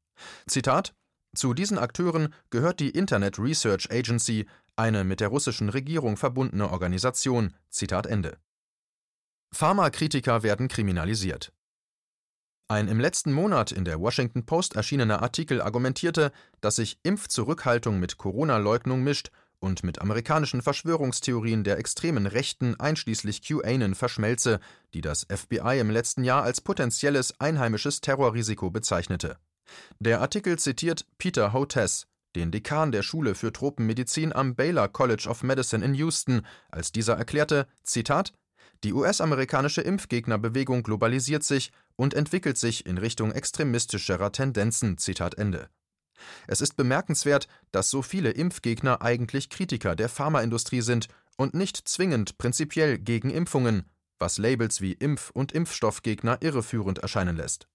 Zitat 0.47 0.93
Zu 1.35 1.53
diesen 1.53 1.77
Akteuren 1.77 2.33
gehört 2.49 2.79
die 2.79 2.89
Internet 2.89 3.39
Research 3.39 3.91
Agency, 3.91 4.47
eine 4.75 5.03
mit 5.03 5.19
der 5.19 5.29
russischen 5.29 5.69
Regierung 5.69 6.17
verbundene 6.17 6.69
Organisation. 6.69 7.53
Zitat 7.69 8.05
Ende. 8.05 8.37
Pharmakritiker 9.51 10.43
werden 10.43 10.67
kriminalisiert. 10.67 11.51
Ein 12.69 12.89
im 12.89 12.99
letzten 12.99 13.31
Monat 13.31 13.71
in 13.71 13.85
der 13.85 13.99
Washington 14.01 14.45
Post 14.45 14.75
erschienener 14.75 15.23
Artikel 15.23 15.61
argumentierte, 15.61 16.33
dass 16.59 16.75
sich 16.75 16.99
Impfzurückhaltung 17.03 17.97
mit 17.97 18.17
Corona-Leugnung 18.17 19.03
mischt 19.03 19.31
und 19.59 19.83
mit 19.83 20.01
amerikanischen 20.01 20.61
Verschwörungstheorien 20.61 21.63
der 21.63 21.77
extremen 21.77 22.27
Rechten 22.27 22.79
einschließlich 22.79 23.41
QAnon 23.41 23.95
verschmelze, 23.95 24.59
die 24.93 25.01
das 25.01 25.25
FBI 25.33 25.79
im 25.79 25.89
letzten 25.89 26.25
Jahr 26.25 26.43
als 26.43 26.59
potenzielles 26.59 27.39
einheimisches 27.39 28.01
Terrorrisiko 28.01 28.69
bezeichnete. 28.69 29.37
Der 29.99 30.21
Artikel 30.21 30.59
zitiert 30.59 31.05
Peter 31.17 31.53
Hotez, 31.53 32.07
den 32.35 32.51
Dekan 32.51 32.91
der 32.91 33.03
Schule 33.03 33.35
für 33.35 33.51
Tropenmedizin 33.51 34.33
am 34.33 34.55
Baylor 34.55 34.87
College 34.87 35.27
of 35.29 35.43
Medicine 35.43 35.83
in 35.83 35.93
Houston, 35.95 36.45
als 36.69 36.91
dieser 36.91 37.17
erklärte: 37.17 37.67
Zitat 37.83 38.33
die 38.83 38.93
US-amerikanische 38.93 39.81
Impfgegnerbewegung 39.81 40.83
globalisiert 40.83 41.43
sich 41.43 41.71
und 41.95 42.13
entwickelt 42.13 42.57
sich 42.57 42.85
in 42.85 42.97
Richtung 42.97 43.31
extremistischerer 43.31 44.31
Tendenzen. 44.31 44.97
Zitat 44.97 45.35
Ende. 45.35 45.69
Es 46.47 46.61
ist 46.61 46.75
bemerkenswert, 46.77 47.47
dass 47.71 47.89
so 47.89 48.01
viele 48.01 48.31
Impfgegner 48.31 49.01
eigentlich 49.01 49.49
Kritiker 49.49 49.95
der 49.95 50.09
Pharmaindustrie 50.09 50.81
sind 50.81 51.07
und 51.37 51.53
nicht 51.53 51.87
zwingend 51.87 52.37
prinzipiell 52.37 52.97
gegen 52.97 53.29
Impfungen, 53.29 53.85
was 54.19 54.37
Labels 54.37 54.81
wie 54.81 54.93
Impf- 54.93 55.31
und 55.31 55.51
Impfstoffgegner 55.51 56.41
irreführend 56.41 56.99
erscheinen 56.99 57.35
lässt. 57.35 57.67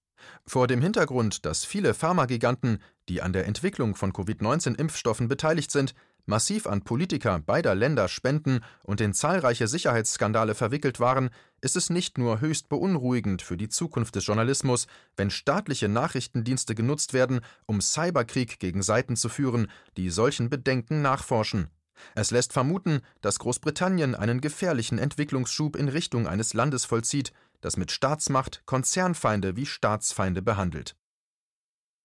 Vor 0.46 0.66
dem 0.66 0.80
Hintergrund, 0.80 1.44
dass 1.46 1.64
viele 1.64 1.94
Pharmagiganten, 1.94 2.78
die 3.08 3.22
an 3.22 3.32
der 3.32 3.46
Entwicklung 3.46 3.94
von 3.94 4.12
Covid-19-Impfstoffen 4.12 5.28
beteiligt 5.28 5.70
sind, 5.70 5.94
massiv 6.26 6.66
an 6.66 6.82
Politiker 6.82 7.40
beider 7.40 7.74
Länder 7.74 8.08
spenden 8.08 8.60
und 8.84 9.00
in 9.00 9.12
zahlreiche 9.12 9.66
Sicherheitsskandale 9.66 10.54
verwickelt 10.54 11.00
waren, 11.00 11.30
ist 11.60 11.76
es 11.76 11.90
nicht 11.90 12.18
nur 12.18 12.40
höchst 12.40 12.68
beunruhigend 12.68 13.42
für 13.42 13.56
die 13.56 13.68
Zukunft 13.68 14.14
des 14.14 14.26
Journalismus, 14.26 14.86
wenn 15.16 15.30
staatliche 15.30 15.88
Nachrichtendienste 15.88 16.74
genutzt 16.74 17.12
werden, 17.12 17.40
um 17.66 17.80
Cyberkrieg 17.80 18.58
gegen 18.58 18.82
Seiten 18.82 19.16
zu 19.16 19.28
führen, 19.28 19.68
die 19.96 20.10
solchen 20.10 20.48
Bedenken 20.48 21.02
nachforschen. 21.02 21.68
Es 22.14 22.30
lässt 22.30 22.52
vermuten, 22.52 23.00
dass 23.20 23.38
Großbritannien 23.38 24.14
einen 24.14 24.40
gefährlichen 24.40 24.98
Entwicklungsschub 24.98 25.76
in 25.76 25.88
Richtung 25.88 26.26
eines 26.26 26.54
Landes 26.54 26.84
vollzieht, 26.84 27.32
das 27.62 27.78
mit 27.78 27.90
Staatsmacht 27.90 28.62
Konzernfeinde 28.66 29.56
wie 29.56 29.64
Staatsfeinde 29.64 30.42
behandelt. 30.42 30.94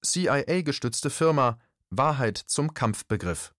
CIA-gestützte 0.06 1.10
Firma 1.10 1.60
Wahrheit 1.90 2.38
zum 2.38 2.74
Kampfbegriff 2.74 3.54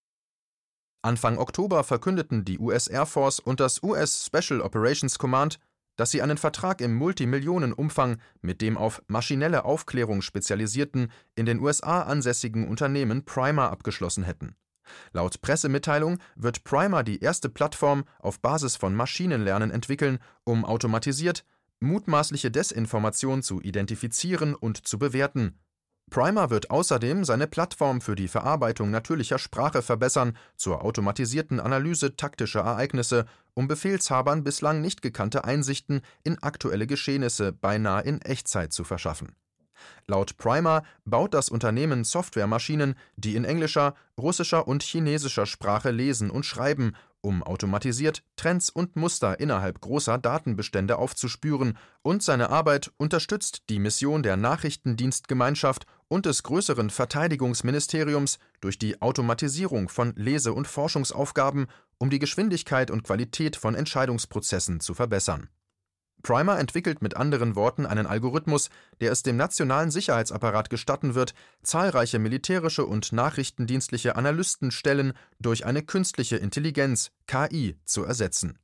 Anfang 1.02 1.38
Oktober 1.38 1.84
verkündeten 1.84 2.44
die 2.44 2.58
US 2.58 2.86
Air 2.86 3.06
Force 3.06 3.40
und 3.40 3.60
das 3.60 3.82
US 3.82 4.26
Special 4.26 4.60
Operations 4.60 5.18
Command, 5.18 5.58
dass 5.96 6.10
sie 6.10 6.22
einen 6.22 6.38
Vertrag 6.38 6.80
im 6.80 6.94
Multimillionenumfang 6.94 8.18
mit 8.40 8.60
dem 8.60 8.76
auf 8.76 9.02
maschinelle 9.08 9.64
Aufklärung 9.64 10.22
spezialisierten, 10.22 11.10
in 11.34 11.46
den 11.46 11.60
USA 11.60 12.02
ansässigen 12.02 12.68
Unternehmen 12.68 13.24
Primer 13.24 13.70
abgeschlossen 13.70 14.22
hätten. 14.22 14.54
Laut 15.12 15.40
Pressemitteilung 15.40 16.18
wird 16.36 16.64
Primer 16.64 17.02
die 17.02 17.20
erste 17.20 17.48
Plattform 17.48 18.04
auf 18.20 18.40
Basis 18.40 18.76
von 18.76 18.94
Maschinenlernen 18.94 19.70
entwickeln, 19.70 20.18
um 20.44 20.64
automatisiert 20.64 21.44
mutmaßliche 21.80 22.50
Desinformation 22.50 23.42
zu 23.42 23.60
identifizieren 23.60 24.54
und 24.54 24.86
zu 24.86 24.98
bewerten 24.98 25.58
Primer 26.08 26.50
wird 26.50 26.70
außerdem 26.70 27.24
seine 27.24 27.46
Plattform 27.46 28.00
für 28.00 28.14
die 28.14 28.28
Verarbeitung 28.28 28.90
natürlicher 28.90 29.38
Sprache 29.38 29.82
verbessern, 29.82 30.36
zur 30.56 30.84
automatisierten 30.84 31.60
Analyse 31.60 32.16
taktischer 32.16 32.60
Ereignisse, 32.60 33.26
um 33.54 33.68
Befehlshabern 33.68 34.42
bislang 34.42 34.80
nicht 34.80 35.02
gekannte 35.02 35.44
Einsichten 35.44 36.00
in 36.24 36.42
aktuelle 36.42 36.86
Geschehnisse 36.86 37.52
beinahe 37.52 38.02
in 38.02 38.22
Echtzeit 38.22 38.72
zu 38.72 38.84
verschaffen. 38.84 39.34
Laut 40.06 40.36
Primer 40.38 40.82
baut 41.04 41.34
das 41.34 41.50
Unternehmen 41.50 42.02
Softwaremaschinen, 42.04 42.96
die 43.16 43.36
in 43.36 43.44
englischer, 43.44 43.94
russischer 44.18 44.66
und 44.66 44.82
chinesischer 44.82 45.46
Sprache 45.46 45.90
lesen 45.90 46.30
und 46.30 46.44
schreiben 46.44 46.94
um 47.28 47.42
automatisiert 47.42 48.22
Trends 48.36 48.70
und 48.70 48.96
Muster 48.96 49.38
innerhalb 49.38 49.82
großer 49.82 50.16
Datenbestände 50.16 50.96
aufzuspüren, 50.96 51.76
und 52.00 52.22
seine 52.22 52.48
Arbeit 52.48 52.90
unterstützt 52.96 53.64
die 53.68 53.78
Mission 53.78 54.22
der 54.22 54.38
Nachrichtendienstgemeinschaft 54.38 55.84
und 56.08 56.24
des 56.24 56.42
größeren 56.42 56.88
Verteidigungsministeriums 56.88 58.38
durch 58.62 58.78
die 58.78 59.02
Automatisierung 59.02 59.90
von 59.90 60.14
Lese- 60.16 60.54
und 60.54 60.66
Forschungsaufgaben, 60.66 61.66
um 61.98 62.08
die 62.08 62.18
Geschwindigkeit 62.18 62.90
und 62.90 63.04
Qualität 63.04 63.56
von 63.56 63.74
Entscheidungsprozessen 63.74 64.80
zu 64.80 64.94
verbessern 64.94 65.50
Primer 66.22 66.58
entwickelt 66.58 67.00
mit 67.00 67.16
anderen 67.16 67.54
Worten 67.54 67.86
einen 67.86 68.06
Algorithmus, 68.06 68.70
der 69.00 69.12
es 69.12 69.22
dem 69.22 69.36
nationalen 69.36 69.90
Sicherheitsapparat 69.90 70.70
gestatten 70.70 71.14
wird, 71.14 71.34
zahlreiche 71.62 72.18
militärische 72.18 72.84
und 72.84 73.12
nachrichtendienstliche 73.12 74.16
Analystenstellen 74.16 75.12
durch 75.38 75.64
eine 75.64 75.82
künstliche 75.82 76.36
Intelligenz 76.36 77.10
(KI) 77.26 77.76
zu 77.84 78.04
ersetzen. 78.04 78.58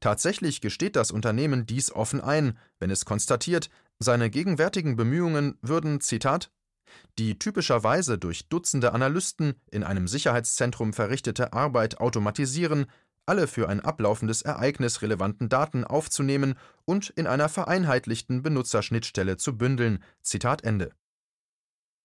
Tatsächlich 0.00 0.60
gesteht 0.60 0.96
das 0.96 1.10
Unternehmen 1.10 1.66
dies 1.66 1.92
offen 1.92 2.20
ein, 2.20 2.58
wenn 2.78 2.90
es 2.90 3.04
konstatiert, 3.04 3.70
seine 3.98 4.28
gegenwärtigen 4.30 4.96
Bemühungen 4.96 5.56
würden 5.62 6.00
Zitat 6.00 6.50
die 7.18 7.38
typischerweise 7.38 8.18
durch 8.18 8.48
Dutzende 8.48 8.92
Analysten 8.92 9.54
in 9.70 9.84
einem 9.84 10.08
Sicherheitszentrum 10.08 10.92
verrichtete 10.92 11.52
Arbeit 11.52 11.98
automatisieren 12.00 12.86
alle 13.26 13.46
für 13.46 13.68
ein 13.68 13.80
ablaufendes 13.80 14.42
Ereignis 14.42 15.02
relevanten 15.02 15.48
Daten 15.48 15.84
aufzunehmen 15.84 16.54
und 16.84 17.10
in 17.10 17.26
einer 17.26 17.48
vereinheitlichten 17.48 18.42
Benutzerschnittstelle 18.42 19.36
zu 19.36 19.56
bündeln. 19.56 20.02
Zitat 20.22 20.64
Ende. 20.64 20.92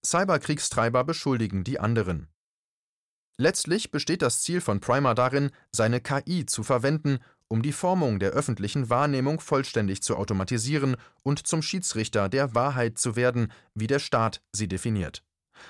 Cyberkriegstreiber 0.06 1.04
beschuldigen 1.04 1.64
die 1.64 1.80
anderen. 1.80 2.28
Letztlich 3.40 3.92
besteht 3.92 4.22
das 4.22 4.42
Ziel 4.42 4.62
von 4.62 4.80
Primer 4.80 5.14
darin, 5.14 5.52
seine 5.72 6.02
KI 6.02 6.46
zu 6.46 6.64
verwenden, 6.64 7.20
um 7.48 7.62
die 7.62 7.72
Formung 7.72 8.20
der 8.20 8.32
öffentlichen 8.32 8.90
Wahrnehmung 8.90 9.40
vollständig 9.40 10.02
zu 10.02 10.18
automatisieren 10.18 10.98
und 11.24 11.46
zum 11.46 11.62
Schiedsrichter 11.62 12.30
der 12.30 12.56
Wahrheit 12.56 12.98
zu 12.98 13.16
werden, 13.16 13.52
wie 13.74 13.88
der 13.88 14.00
Staat 14.00 14.42
sie 14.52 14.68
definiert. 14.68 15.24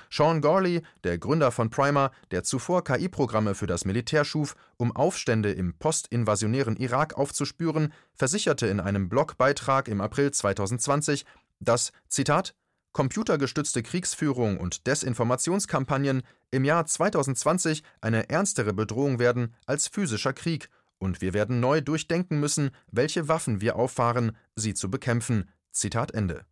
Sean 0.09 0.41
Gorley, 0.41 0.81
der 1.03 1.17
Gründer 1.17 1.51
von 1.51 1.69
Primer, 1.69 2.11
der 2.31 2.43
zuvor 2.43 2.83
KI-Programme 2.83 3.55
für 3.55 3.67
das 3.67 3.85
Militär 3.85 4.25
schuf, 4.25 4.55
um 4.77 4.95
Aufstände 4.95 5.51
im 5.51 5.73
postinvasionären 5.77 6.77
Irak 6.77 7.17
aufzuspüren, 7.17 7.93
versicherte 8.13 8.67
in 8.67 8.79
einem 8.79 9.09
Blogbeitrag 9.09 9.87
im 9.87 10.01
April 10.01 10.31
2020, 10.31 11.25
dass, 11.59 11.91
Zitat, 12.07 12.53
computergestützte 12.93 13.83
Kriegsführung 13.83 14.57
und 14.57 14.87
Desinformationskampagnen 14.87 16.23
im 16.49 16.65
Jahr 16.65 16.85
2020 16.85 17.83
eine 18.01 18.29
ernstere 18.29 18.73
Bedrohung 18.73 19.19
werden 19.19 19.53
als 19.65 19.87
physischer 19.87 20.33
Krieg 20.33 20.69
und 20.97 21.21
wir 21.21 21.33
werden 21.33 21.59
neu 21.59 21.81
durchdenken 21.81 22.39
müssen, 22.39 22.71
welche 22.91 23.27
Waffen 23.27 23.61
wir 23.61 23.75
auffahren, 23.75 24.35
sie 24.55 24.73
zu 24.73 24.89
bekämpfen. 24.89 25.49
Zitat 25.71 26.11
Ende. 26.11 26.45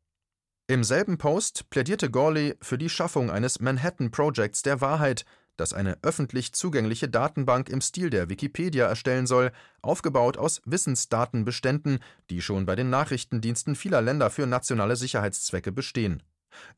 Im 0.67 0.83
selben 0.83 1.19
Post 1.19 1.69
plädierte 1.69 2.09
Gorley 2.09 2.57
für 2.59 2.79
die 2.79 2.89
Schaffung 2.89 3.29
eines 3.29 3.59
Manhattan 3.59 4.09
Projects 4.09 4.63
der 4.63 4.81
Wahrheit, 4.81 5.23
das 5.57 5.73
eine 5.73 5.99
öffentlich 6.01 6.53
zugängliche 6.53 7.07
Datenbank 7.07 7.69
im 7.69 7.81
Stil 7.81 8.09
der 8.09 8.29
Wikipedia 8.29 8.87
erstellen 8.87 9.27
soll, 9.27 9.51
aufgebaut 9.83 10.39
aus 10.39 10.63
Wissensdatenbeständen, 10.65 11.99
die 12.31 12.41
schon 12.41 12.65
bei 12.65 12.75
den 12.75 12.89
Nachrichtendiensten 12.89 13.75
vieler 13.75 14.01
Länder 14.01 14.31
für 14.31 14.47
nationale 14.47 14.95
Sicherheitszwecke 14.95 15.71
bestehen. 15.71 16.23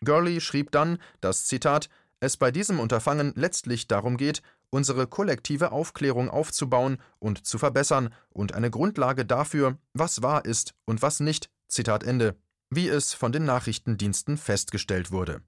Gurley 0.03 0.41
schrieb 0.41 0.71
dann, 0.71 0.97
dass 1.21 1.45
Zitat 1.45 1.87
es 2.19 2.35
bei 2.35 2.51
diesem 2.51 2.81
Unterfangen 2.81 3.31
letztlich 3.37 3.87
darum 3.87 4.17
geht, 4.17 4.41
unsere 4.69 5.07
kollektive 5.07 5.71
Aufklärung 5.71 6.29
aufzubauen 6.29 6.97
und 7.19 7.47
zu 7.47 7.57
verbessern 7.57 8.13
und 8.31 8.53
eine 8.53 8.69
Grundlage 8.69 9.23
dafür, 9.23 9.77
was 9.93 10.21
wahr 10.21 10.43
ist 10.43 10.73
und 10.83 11.01
was 11.01 11.21
nicht, 11.21 11.49
Zitat 11.69 12.03
Ende, 12.03 12.35
wie 12.69 12.87
es 12.87 13.13
von 13.13 13.31
den 13.31 13.45
Nachrichtendiensten 13.45 14.37
festgestellt 14.37 15.11
wurde. 15.11 15.41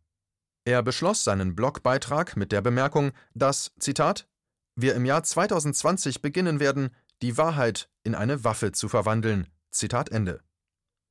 Er 0.66 0.84
beschloss 0.84 1.24
seinen 1.24 1.56
Blogbeitrag 1.56 2.38
mit 2.38 2.52
der 2.52 2.62
Bemerkung, 2.62 3.12
dass, 3.34 3.72
Zitat, 3.80 4.28
wir 4.76 4.96
im 4.96 5.06
Jahr 5.06 5.24
2020 5.24 6.22
beginnen 6.22 6.60
werden, 6.60 6.90
die 7.22 7.38
Wahrheit 7.38 7.90
in 8.04 8.16
eine 8.16 8.44
Waffe 8.44 8.72
zu 8.72 8.88
verwandeln. 8.88 9.48
Zitat 9.72 10.10
Ende. 10.10 10.42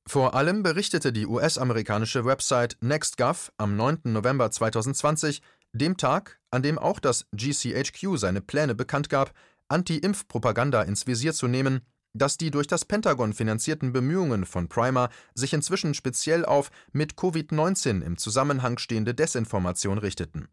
Vor 0.07 0.33
allem 0.33 0.63
berichtete 0.63 1.13
die 1.13 1.27
US-amerikanische 1.27 2.25
Website 2.25 2.77
NextGov 2.81 3.51
am 3.57 3.75
9. 3.75 4.01
November 4.05 4.49
2020, 4.49 5.41
dem 5.73 5.97
Tag, 5.97 6.39
an 6.49 6.63
dem 6.63 6.79
auch 6.79 6.99
das 6.99 7.27
GCHQ 7.31 8.17
seine 8.17 8.41
Pläne 8.41 8.73
bekannt 8.73 9.09
gab, 9.09 9.33
Anti-Impf-Propaganda 9.67 10.81
ins 10.81 11.05
Visier 11.05 11.33
zu 11.33 11.47
nehmen, 11.47 11.81
dass 12.13 12.37
die 12.37 12.51
durch 12.51 12.67
das 12.67 12.85
Pentagon 12.85 13.33
finanzierten 13.33 13.91
Bemühungen 13.91 14.45
von 14.45 14.67
Primer 14.67 15.09
sich 15.33 15.53
inzwischen 15.53 15.93
speziell 15.93 16.45
auf 16.45 16.71
mit 16.91 17.13
Covid-19 17.13 18.01
im 18.01 18.17
Zusammenhang 18.17 18.77
stehende 18.77 19.13
Desinformation 19.13 19.97
richteten. 19.97 20.49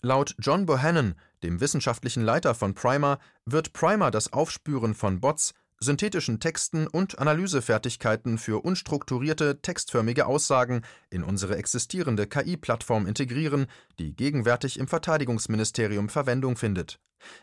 Laut 0.00 0.34
John 0.38 0.66
Bohannon, 0.66 1.14
dem 1.42 1.60
wissenschaftlichen 1.60 2.22
Leiter 2.22 2.54
von 2.54 2.74
Primer, 2.74 3.18
wird 3.44 3.72
Primer 3.72 4.10
das 4.10 4.32
Aufspüren 4.32 4.94
von 4.94 5.20
Bots 5.20 5.52
synthetischen 5.78 6.40
Texten 6.40 6.86
und 6.86 7.18
Analysefertigkeiten 7.18 8.38
für 8.38 8.64
unstrukturierte, 8.64 9.60
textförmige 9.60 10.26
Aussagen 10.26 10.82
in 11.10 11.22
unsere 11.22 11.56
existierende 11.56 12.26
KI-Plattform 12.26 13.06
integrieren, 13.06 13.66
die 13.98 14.14
gegenwärtig 14.14 14.78
im 14.78 14.88
Verteidigungsministerium 14.88 16.08
Verwendung 16.08 16.56
findet. 16.56 16.98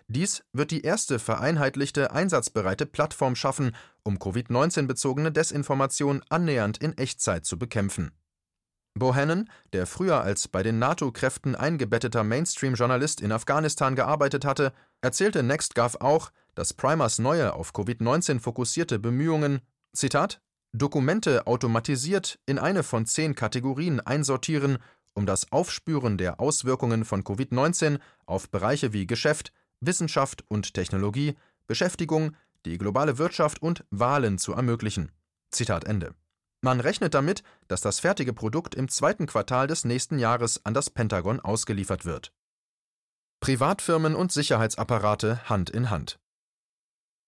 Dies 0.07 0.43
wird 0.53 0.71
die 0.71 0.81
erste 0.81 1.19
vereinheitlichte, 1.19 2.11
einsatzbereite 2.11 2.85
Plattform 2.85 3.35
schaffen, 3.35 3.75
um 4.03 4.19
Covid-19-bezogene 4.19 5.31
Desinformation 5.31 6.21
annähernd 6.29 6.77
in 6.77 6.97
Echtzeit 6.97 7.45
zu 7.45 7.57
bekämpfen. 7.57 8.11
Bohannon, 8.95 9.49
der 9.73 9.87
früher 9.87 10.21
als 10.21 10.47
bei 10.47 10.61
den 10.61 10.77
NATO-Kräften 10.77 11.55
eingebetteter 11.55 12.23
Mainstream-Journalist 12.23 13.21
in 13.21 13.31
Afghanistan 13.31 13.95
gearbeitet 13.95 14.45
hatte, 14.45 14.71
erzählte 15.01 15.41
NextGov 15.41 15.95
auch, 15.99 16.31
dass 16.53 16.73
Primers 16.73 17.17
neue 17.17 17.53
auf 17.53 17.71
Covid-19 17.73 18.39
fokussierte 18.39 18.99
Bemühungen, 18.99 19.61
Zitat, 19.93 20.41
Dokumente 20.73 21.47
automatisiert 21.47 22.39
in 22.45 22.59
eine 22.59 22.83
von 22.83 23.05
zehn 23.05 23.35
Kategorien 23.35 23.99
einsortieren, 23.99 24.77
um 25.13 25.25
das 25.25 25.51
Aufspüren 25.51 26.17
der 26.17 26.39
Auswirkungen 26.39 27.05
von 27.05 27.23
Covid-19 27.23 27.99
auf 28.25 28.49
Bereiche 28.49 28.93
wie 28.93 29.07
Geschäft, 29.07 29.53
Wissenschaft 29.85 30.43
und 30.47 30.73
Technologie, 30.73 31.35
Beschäftigung, 31.67 32.35
die 32.65 32.77
globale 32.77 33.17
Wirtschaft 33.17 33.61
und 33.61 33.85
Wahlen 33.89 34.37
zu 34.37 34.53
ermöglichen. 34.53 35.11
Zitat 35.51 35.83
Ende. 35.85 36.15
Man 36.61 36.79
rechnet 36.79 37.13
damit, 37.13 37.43
dass 37.67 37.81
das 37.81 37.99
fertige 37.99 38.33
Produkt 38.33 38.73
im 38.73 38.87
zweiten 38.87 39.25
Quartal 39.25 39.67
des 39.67 39.83
nächsten 39.83 40.17
Jahres 40.17 40.65
an 40.65 40.73
das 40.73 40.89
Pentagon 40.89 41.39
ausgeliefert 41.41 42.05
wird. 42.05 42.31
Privatfirmen 43.41 44.15
und 44.15 44.31
Sicherheitsapparate 44.31 45.49
Hand 45.49 45.69
in 45.69 45.89
Hand. 45.89 46.19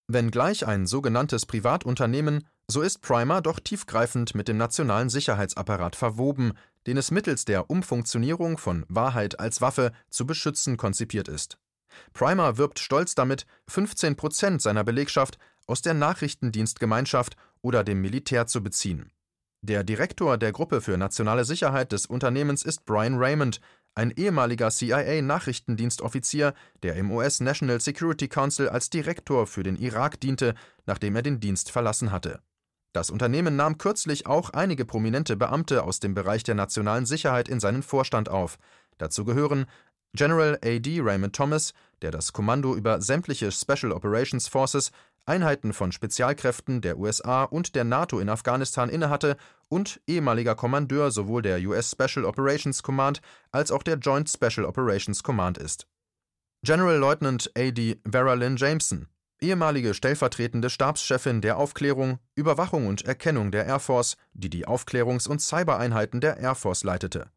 Wenngleich 0.07 0.65
ein 0.65 0.87
sogenanntes 0.87 1.45
Privatunternehmen, 1.45 2.47
so 2.69 2.81
ist 2.81 3.01
Primer 3.01 3.41
doch 3.41 3.59
tiefgreifend 3.59 4.35
mit 4.35 4.47
dem 4.47 4.55
nationalen 4.55 5.09
Sicherheitsapparat 5.09 5.95
verwoben, 5.95 6.53
den 6.87 6.95
es 6.95 7.11
mittels 7.11 7.43
der 7.43 7.69
Umfunktionierung 7.69 8.57
von 8.57 8.85
Wahrheit 8.87 9.39
als 9.39 9.59
Waffe 9.61 9.91
zu 10.09 10.25
beschützen 10.25 10.77
konzipiert 10.77 11.27
ist. 11.27 11.57
Primer 12.13 12.57
wirbt 12.57 12.79
stolz 12.79 13.15
damit, 13.15 13.45
15 13.67 14.15
Prozent 14.15 14.61
seiner 14.61 14.83
Belegschaft 14.83 15.37
aus 15.67 15.81
der 15.81 15.93
Nachrichtendienstgemeinschaft 15.93 17.35
oder 17.61 17.83
dem 17.83 18.01
Militär 18.01 18.47
zu 18.47 18.61
beziehen. 18.61 19.11
Der 19.61 19.83
Direktor 19.83 20.37
der 20.37 20.51
Gruppe 20.51 20.79
für 20.79 20.97
nationale 20.97 21.43
Sicherheit 21.43 21.91
des 21.91 22.05
Unternehmens 22.05 22.63
ist 22.63 22.85
Brian 22.85 23.17
Raymond, 23.17 23.59
ein 23.95 24.11
ehemaliger 24.11 24.69
CIA-Nachrichtendienstoffizier, 24.69 26.53
der 26.83 26.95
im 26.97 27.09
US 27.11 27.39
National 27.39 27.79
Security 27.79 28.27
Council 28.27 28.69
als 28.69 28.89
Direktor 28.89 29.47
für 29.47 29.63
den 29.63 29.77
Irak 29.77 30.19
diente, 30.19 30.53
nachdem 30.85 31.15
er 31.15 31.21
den 31.23 31.39
Dienst 31.39 31.71
verlassen 31.71 32.11
hatte. 32.11 32.41
Das 32.91 33.09
Unternehmen 33.09 33.55
nahm 33.55 33.77
kürzlich 33.77 34.27
auch 34.27 34.51
einige 34.51 34.85
prominente 34.85 35.35
Beamte 35.35 35.83
aus 35.83 35.99
dem 35.99 36.13
Bereich 36.13 36.43
der 36.43 36.55
nationalen 36.55 37.05
Sicherheit 37.05 37.49
in 37.49 37.59
seinen 37.59 37.83
Vorstand 37.83 38.29
auf. 38.29 38.57
Dazu 38.97 39.25
gehören 39.25 39.65
General 40.15 40.57
A.D. 40.63 41.01
Raymond 41.01 41.35
Thomas, 41.35 41.73
der 42.01 42.11
das 42.11 42.33
Kommando 42.33 42.75
über 42.75 43.01
sämtliche 43.01 43.51
Special 43.51 43.91
Operations 43.91 44.47
Forces, 44.47 44.91
Einheiten 45.25 45.73
von 45.73 45.91
Spezialkräften 45.91 46.81
der 46.81 46.97
USA 46.97 47.43
und 47.43 47.75
der 47.75 47.83
NATO 47.83 48.19
in 48.19 48.29
Afghanistan 48.29 48.89
innehatte 48.89 49.37
und 49.69 49.99
ehemaliger 50.07 50.55
Kommandeur 50.55 51.11
sowohl 51.11 51.41
der 51.41 51.59
US 51.67 51.91
Special 51.91 52.25
Operations 52.25 52.83
Command 52.83 53.21
als 53.51 53.71
auch 53.71 53.83
der 53.83 53.97
Joint 53.97 54.29
Special 54.29 54.65
Operations 54.65 55.23
Command 55.23 55.57
ist. 55.57 55.87
General 56.63 56.97
Lieutenant 56.97 57.51
A.D. 57.57 57.99
Vera 58.09 58.33
Lynn 58.35 58.57
Jameson, 58.57 59.07
ehemalige 59.41 59.93
stellvertretende 59.93 60.69
Stabschefin 60.69 61.41
der 61.41 61.57
Aufklärung, 61.57 62.19
Überwachung 62.35 62.87
und 62.87 63.05
Erkennung 63.05 63.51
der 63.51 63.65
Air 63.65 63.79
Force, 63.79 64.15
die 64.33 64.49
die 64.49 64.67
Aufklärungs- 64.67 65.27
und 65.27 65.41
Cybereinheiten 65.41 66.21
der 66.21 66.37
Air 66.37 66.55
Force 66.55 66.83
leitete. 66.83 67.31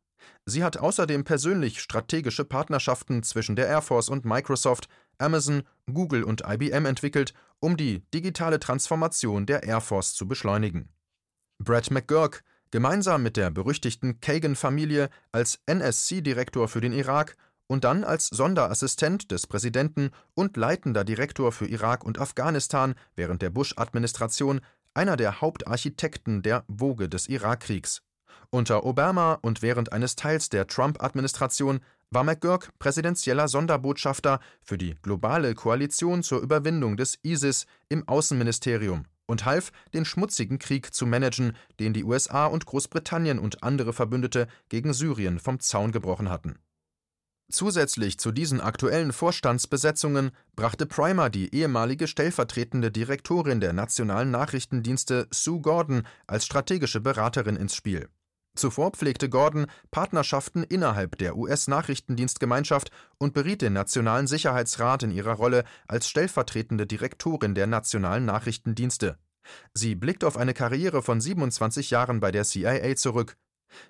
Sie 0.47 0.65
hat 0.65 0.77
außerdem 0.77 1.25
persönlich 1.25 1.81
strategische 1.81 2.45
Partnerschaften 2.45 3.23
zwischen 3.23 3.57
der 3.57 3.67
Air 3.67 3.83
Force 3.83 4.09
und 4.09 4.25
Microsoft, 4.25 4.89
Amazon, 5.19 5.63
Google 5.93 6.25
und 6.25 6.43
IBM 6.47 6.87
entwickelt, 6.87 7.35
um 7.61 7.77
die 7.77 8.03
digitale 8.15 8.61
Transformation 8.61 9.47
der 9.47 9.63
Air 9.65 9.81
Force 9.81 10.15
zu 10.15 10.29
beschleunigen. 10.29 10.89
Brett 11.59 11.91
McGurk, 11.91 12.45
gemeinsam 12.71 13.23
mit 13.23 13.37
der 13.37 13.51
berüchtigten 13.51 14.21
Kagan-Familie 14.21 15.11
als 15.33 15.59
NSC-Direktor 15.67 16.69
für 16.69 16.81
den 16.81 16.93
Irak 16.93 17.37
und 17.67 17.85
dann 17.85 18.05
als 18.05 18.27
Sonderassistent 18.27 19.31
des 19.31 19.47
Präsidenten 19.47 20.11
und 20.35 20.57
leitender 20.57 21.05
Direktor 21.05 21.53
für 21.53 21.67
Irak 21.67 22.05
und 22.05 22.19
Afghanistan 22.19 22.95
während 23.15 23.43
der 23.43 23.51
Bush-Administration 23.51 24.61
einer 24.95 25.17
der 25.17 25.41
Hauptarchitekten 25.41 26.43
der 26.43 26.65
Woge 26.67 27.09
des 27.09 27.29
Irakkriegs. 27.29 28.03
Unter 28.51 28.85
Obama 28.87 29.35
und 29.43 29.61
während 29.61 29.93
eines 29.93 30.17
Teils 30.17 30.49
der 30.49 30.67
Trump-Administration 30.67 31.81
war 32.11 32.25
McGurk 32.25 32.71
präsidentieller 32.79 33.47
Sonderbotschafter 33.47 34.41
für 34.63 34.79
die 34.79 34.95
globale 35.03 35.55
Koalition 35.55 36.23
zur 36.23 36.41
Überwindung 36.41 36.97
des 36.97 37.19
ISIS 37.23 37.67
im 37.91 38.09
Außenministerium 38.09 39.05
und 39.27 39.45
half, 39.45 39.71
den 39.93 40.07
schmutzigen 40.07 40.59
Krieg 40.59 40.95
zu 40.95 41.05
managen, 41.05 41.55
den 41.79 41.93
die 41.93 42.05
USA 42.05 42.47
und 42.47 42.65
Großbritannien 42.65 43.39
und 43.39 43.63
andere 43.63 43.93
Verbündete 43.93 44.49
gegen 44.71 44.95
Syrien 44.95 45.39
vom 45.39 45.61
Zaun 45.61 45.93
gebrochen 45.93 46.31
hatten. 46.31 46.59
Zusätzlich 47.51 48.19
zu 48.19 48.33
diesen 48.33 48.63
aktuellen 48.63 49.13
Vorstandsbesetzungen 49.13 50.31
brachte 50.57 50.87
Primer 50.87 51.29
die 51.29 51.55
ehemalige 51.55 52.07
stellvertretende 52.07 52.91
Direktorin 52.91 53.61
der 53.61 53.75
nationalen 53.75 54.31
Nachrichtendienste 54.31 55.29
Sue 55.31 55.61
Gordon 55.61 56.05
als 56.27 56.47
strategische 56.47 57.01
Beraterin 57.01 57.57
ins 57.57 57.75
Spiel. 57.75 58.09
Zuvor 58.59 58.91
pflegte 58.91 59.29
Gordon 59.29 59.67
Partnerschaften 59.93 60.65
innerhalb 60.65 61.17
der 61.19 61.37
US-Nachrichtendienstgemeinschaft 61.37 62.91
und 63.17 63.33
beriet 63.33 63.63
den 63.63 63.73
Nationalen 63.73 64.27
Sicherheitsrat 64.27 65.05
in 65.05 65.13
ihrer 65.13 65.35
Rolle 65.35 65.65
als 65.87 66.09
stellvertretende 66.09 66.85
Direktorin 66.85 67.55
der 67.55 67.69
nationalen 67.69 68.25
Nachrichtendienste. 68.25 69.17
Sie 69.75 69.95
blickt 69.95 70.25
auf 70.25 70.37
eine 70.37 70.55
Karriere 70.55 71.03
von 71.03 71.21
27 71.21 71.91
Jahren 71.91 72.19
bei 72.19 72.33
der 72.33 72.43
CIA 72.43 72.97
zurück. 72.97 73.37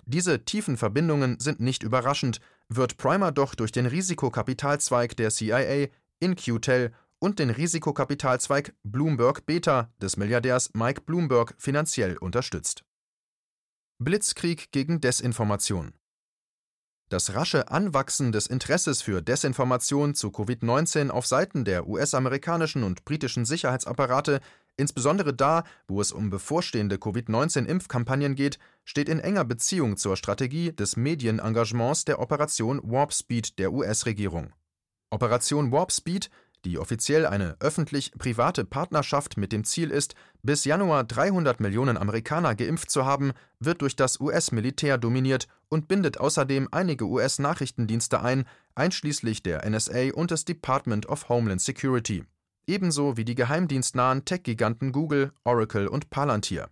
Diese 0.05 0.45
tiefen 0.45 0.77
Verbindungen 0.77 1.39
sind 1.39 1.59
nicht 1.59 1.81
überraschend, 1.81 2.39
wird 2.67 2.97
Primer 2.97 3.31
doch 3.31 3.55
durch 3.55 3.71
den 3.71 3.87
Risikokapitalzweig 3.87 5.17
der 5.17 5.31
CIA, 5.31 5.87
InQtel 6.19 6.93
und 7.17 7.39
den 7.39 7.49
Risikokapitalzweig 7.49 8.73
Bloomberg 8.83 9.47
Beta 9.47 9.91
des 9.99 10.15
Milliardärs 10.15 10.71
Mike 10.73 11.01
Bloomberg 11.01 11.55
finanziell 11.57 12.17
unterstützt. 12.17 12.83
Blitzkrieg 13.99 14.71
gegen 14.71 15.01
Desinformation 15.01 15.93
das 17.09 17.33
rasche 17.33 17.71
Anwachsen 17.71 18.31
des 18.31 18.45
Interesses 18.45 19.01
für 19.01 19.23
Desinformation 19.23 20.13
zu 20.13 20.27
Covid-19 20.29 21.09
auf 21.09 21.25
Seiten 21.25 21.65
der 21.65 21.87
US-amerikanischen 21.87 22.83
und 22.83 23.03
britischen 23.03 23.45
Sicherheitsapparate, 23.45 24.41
insbesondere 24.77 25.33
da, 25.33 25.63
wo 25.87 26.01
es 26.01 26.11
um 26.11 26.29
bevorstehende 26.29 26.97
Covid-19-Impfkampagnen 26.97 28.35
geht, 28.35 28.59
steht 28.85 29.09
in 29.09 29.19
enger 29.19 29.43
Beziehung 29.43 29.97
zur 29.97 30.17
Strategie 30.17 30.71
des 30.71 30.97
Medienengagements 30.97 32.05
der 32.05 32.19
Operation 32.19 32.79
Warp 32.83 33.11
Speed 33.11 33.57
der 33.57 33.73
US-Regierung. 33.73 34.53
Operation 35.09 35.71
Warp 35.71 35.91
Speed 35.91 36.29
die 36.65 36.77
offiziell 36.77 37.25
eine 37.25 37.55
öffentlich-private 37.59 38.65
Partnerschaft 38.65 39.37
mit 39.37 39.51
dem 39.51 39.63
Ziel 39.63 39.91
ist, 39.91 40.15
bis 40.43 40.65
Januar 40.65 41.03
300 41.03 41.59
Millionen 41.59 41.97
Amerikaner 41.97 42.55
geimpft 42.55 42.91
zu 42.91 43.05
haben, 43.05 43.31
wird 43.59 43.81
durch 43.81 43.95
das 43.95 44.19
US-Militär 44.19 44.97
dominiert 44.97 45.47
und 45.69 45.87
bindet 45.87 46.19
außerdem 46.19 46.67
einige 46.71 47.05
US-Nachrichtendienste 47.05 48.21
ein, 48.21 48.45
einschließlich 48.75 49.43
der 49.43 49.69
NSA 49.69 50.13
und 50.13 50.31
des 50.31 50.45
Department 50.45 51.07
of 51.07 51.29
Homeland 51.29 51.61
Security, 51.61 52.23
ebenso 52.67 53.17
wie 53.17 53.25
die 53.25 53.35
geheimdienstnahen 53.35 54.25
Tech-Giganten 54.25 54.91
Google, 54.91 55.31
Oracle 55.43 55.87
und 55.87 56.09
Palantir. 56.09 56.69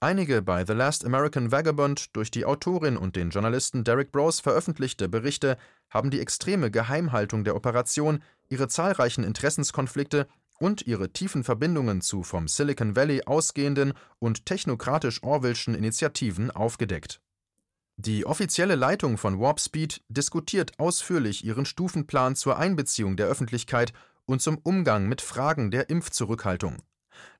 Einige 0.00 0.42
bei 0.42 0.64
The 0.64 0.74
Last 0.74 1.04
American 1.04 1.50
Vagabond 1.50 2.14
durch 2.14 2.30
die 2.30 2.44
Autorin 2.44 2.96
und 2.96 3.16
den 3.16 3.30
Journalisten 3.30 3.82
Derek 3.82 4.12
Brose 4.12 4.40
veröffentlichte 4.40 5.08
Berichte 5.08 5.58
haben 5.90 6.10
die 6.10 6.20
extreme 6.20 6.70
Geheimhaltung 6.70 7.42
der 7.42 7.56
Operation, 7.56 8.22
ihre 8.48 8.68
zahlreichen 8.68 9.24
Interessenskonflikte 9.24 10.26
und 10.58 10.86
ihre 10.86 11.12
tiefen 11.12 11.44
Verbindungen 11.44 12.00
zu 12.00 12.22
vom 12.22 12.48
Silicon 12.48 12.96
Valley 12.96 13.22
ausgehenden 13.24 13.92
und 14.18 14.46
technokratisch-orwellschen 14.46 15.74
Initiativen 15.74 16.50
aufgedeckt. 16.50 17.20
Die 17.96 18.26
offizielle 18.26 18.76
Leitung 18.76 19.18
von 19.18 19.40
Warp 19.40 19.60
Speed 19.60 20.02
diskutiert 20.08 20.78
ausführlich 20.78 21.44
ihren 21.44 21.64
Stufenplan 21.64 22.36
zur 22.36 22.56
Einbeziehung 22.56 23.16
der 23.16 23.26
Öffentlichkeit 23.26 23.92
und 24.24 24.40
zum 24.40 24.58
Umgang 24.58 25.08
mit 25.08 25.20
Fragen 25.20 25.70
der 25.70 25.90
Impfzurückhaltung. 25.90 26.76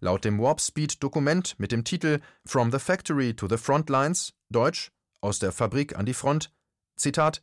Laut 0.00 0.24
dem 0.24 0.40
Warp 0.40 0.60
Speed 0.60 1.02
Dokument 1.02 1.54
mit 1.58 1.70
dem 1.70 1.84
Titel 1.84 2.20
From 2.44 2.72
the 2.72 2.80
Factory 2.80 3.34
to 3.34 3.48
the 3.48 3.56
Frontlines, 3.56 4.32
Deutsch 4.50 4.90
Aus 5.20 5.38
der 5.38 5.52
Fabrik 5.52 5.96
an 5.96 6.06
die 6.06 6.14
Front, 6.14 6.52
Zitat, 6.96 7.42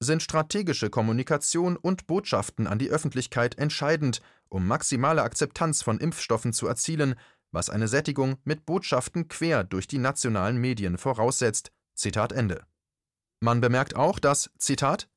sind 0.00 0.22
strategische 0.22 0.90
Kommunikation 0.90 1.76
und 1.76 2.06
Botschaften 2.06 2.66
an 2.66 2.78
die 2.78 2.90
Öffentlichkeit 2.90 3.58
entscheidend, 3.58 4.20
um 4.48 4.66
maximale 4.66 5.22
Akzeptanz 5.22 5.82
von 5.82 5.98
Impfstoffen 5.98 6.52
zu 6.52 6.66
erzielen, 6.66 7.14
was 7.52 7.70
eine 7.70 7.88
Sättigung 7.88 8.36
mit 8.44 8.66
Botschaften 8.66 9.28
quer 9.28 9.64
durch 9.64 9.86
die 9.86 9.98
nationalen 9.98 10.58
Medien 10.58 10.98
voraussetzt. 10.98 11.70
Zitat 11.94 12.32
Ende. 12.32 12.64
Man 13.40 13.60
bemerkt 13.60 13.94
auch, 13.94 14.18
dass, 14.18 14.50
Zitat, 14.58 15.08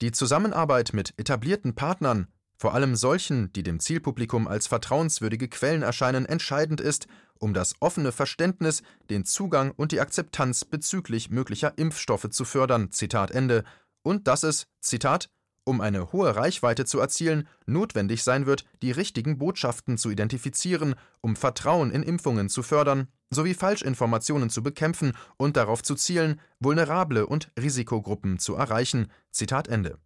die 0.00 0.12
Zusammenarbeit 0.12 0.92
mit 0.94 1.14
etablierten 1.16 1.74
Partnern, 1.74 2.28
vor 2.56 2.74
allem 2.74 2.94
solchen, 2.96 3.52
die 3.52 3.62
dem 3.62 3.80
Zielpublikum 3.80 4.46
als 4.46 4.68
vertrauenswürdige 4.68 5.48
Quellen 5.48 5.82
erscheinen, 5.82 6.26
entscheidend 6.26 6.80
ist, 6.80 7.08
um 7.38 7.54
das 7.54 7.74
offene 7.80 8.12
Verständnis, 8.12 8.82
den 9.10 9.24
Zugang 9.24 9.72
und 9.72 9.90
die 9.90 10.00
Akzeptanz 10.00 10.64
bezüglich 10.64 11.28
möglicher 11.28 11.76
Impfstoffe 11.76 12.30
zu 12.30 12.44
fördern. 12.44 12.92
Zitat 12.92 13.32
Ende. 13.32 13.64
Und 14.02 14.28
dass 14.28 14.42
es, 14.42 14.66
Zitat, 14.80 15.30
um 15.64 15.80
eine 15.80 16.12
hohe 16.12 16.34
Reichweite 16.34 16.84
zu 16.84 16.98
erzielen, 16.98 17.48
notwendig 17.66 18.24
sein 18.24 18.46
wird, 18.46 18.64
die 18.82 18.90
richtigen 18.90 19.38
Botschaften 19.38 19.96
zu 19.96 20.10
identifizieren, 20.10 20.94
um 21.20 21.36
Vertrauen 21.36 21.90
in 21.90 22.02
Impfungen 22.02 22.48
zu 22.48 22.62
fördern, 22.62 23.08
sowie 23.30 23.54
Falschinformationen 23.54 24.50
zu 24.50 24.62
bekämpfen 24.62 25.12
und 25.36 25.56
darauf 25.56 25.82
zu 25.82 25.94
zielen, 25.94 26.40
vulnerable 26.58 27.26
und 27.26 27.50
Risikogruppen 27.58 28.38
zu 28.38 28.54
erreichen. 28.54 29.10
Zitat 29.30 29.68
Ende. 29.68 29.98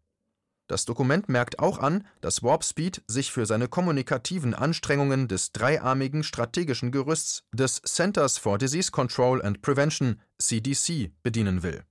Das 0.69 0.85
Dokument 0.85 1.29
merkt 1.29 1.61
auch 1.61 1.79
an, 1.79 2.07
dass 2.21 2.43
Warp 2.43 2.65
Speed 2.65 3.03
sich 3.07 3.31
für 3.31 3.47
seine 3.47 3.69
kommunikativen 3.69 4.53
Anstrengungen 4.53 5.29
des 5.29 5.53
dreiarmigen 5.53 6.25
strategischen 6.25 6.91
Gerüsts 6.91 7.45
des 7.53 7.81
Centers 7.83 8.37
for 8.37 8.59
Disease 8.59 8.91
Control 8.91 9.41
and 9.43 9.63
Prevention 9.63 10.21
CDC 10.39 11.13
bedienen 11.23 11.63
will. 11.63 11.85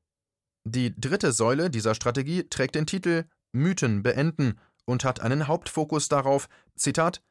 Die 0.67 0.99
dritte 0.99 1.31
Säule 1.31 1.69
dieser 1.69 1.93
Strategie 1.93 2.49
trägt 2.49 2.75
den 2.75 2.87
Titel 2.87 3.25
Mythen 3.51 4.01
beenden 4.01 4.59
und 4.85 5.05
hat 5.05 5.19
einen 5.21 5.47
Hauptfokus 5.47 6.09
darauf, 6.09 6.49
Zitat, 6.75 7.21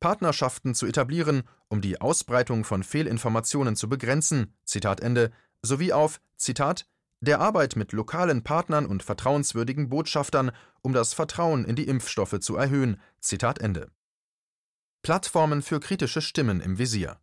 Partnerschaften 0.00 0.74
zu 0.74 0.86
etablieren, 0.86 1.42
um 1.68 1.80
die 1.80 2.00
Ausbreitung 2.00 2.64
von 2.64 2.82
Fehlinformationen 2.82 3.74
zu 3.74 3.88
begrenzen, 3.88 4.54
Zitat 4.64 5.00
Ende, 5.00 5.32
sowie 5.62 5.92
auf, 5.92 6.20
Zitat, 6.36 6.86
der 7.20 7.40
Arbeit 7.40 7.74
mit 7.74 7.92
lokalen 7.92 8.44
Partnern 8.44 8.86
und 8.86 9.02
vertrauenswürdigen 9.02 9.88
Botschaftern, 9.88 10.52
um 10.82 10.92
das 10.92 11.14
Vertrauen 11.14 11.64
in 11.64 11.74
die 11.74 11.88
Impfstoffe 11.88 12.38
zu 12.40 12.56
erhöhen. 12.56 13.00
Zitat 13.20 13.60
Ende. 13.60 13.90
Plattformen 15.02 15.62
für 15.62 15.80
kritische 15.80 16.22
Stimmen 16.22 16.60
im 16.60 16.78
Visier. 16.78 17.18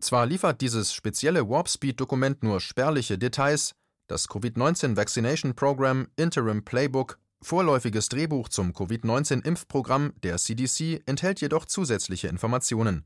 Zwar 0.00 0.26
liefert 0.26 0.60
dieses 0.60 0.92
spezielle 0.92 1.48
Warp 1.48 1.68
Speed 1.68 2.00
Dokument 2.00 2.42
nur 2.42 2.60
spärliche 2.60 3.18
Details, 3.18 3.74
das 4.08 4.28
Covid-19 4.28 4.96
Vaccination 4.96 5.54
Program 5.54 6.08
Interim 6.16 6.64
Playbook, 6.64 7.18
vorläufiges 7.42 8.08
Drehbuch 8.08 8.48
zum 8.48 8.72
Covid-19 8.72 9.44
Impfprogramm 9.44 10.14
der 10.22 10.38
CDC 10.38 11.02
enthält 11.06 11.40
jedoch 11.40 11.66
zusätzliche 11.66 12.28
Informationen. 12.28 13.04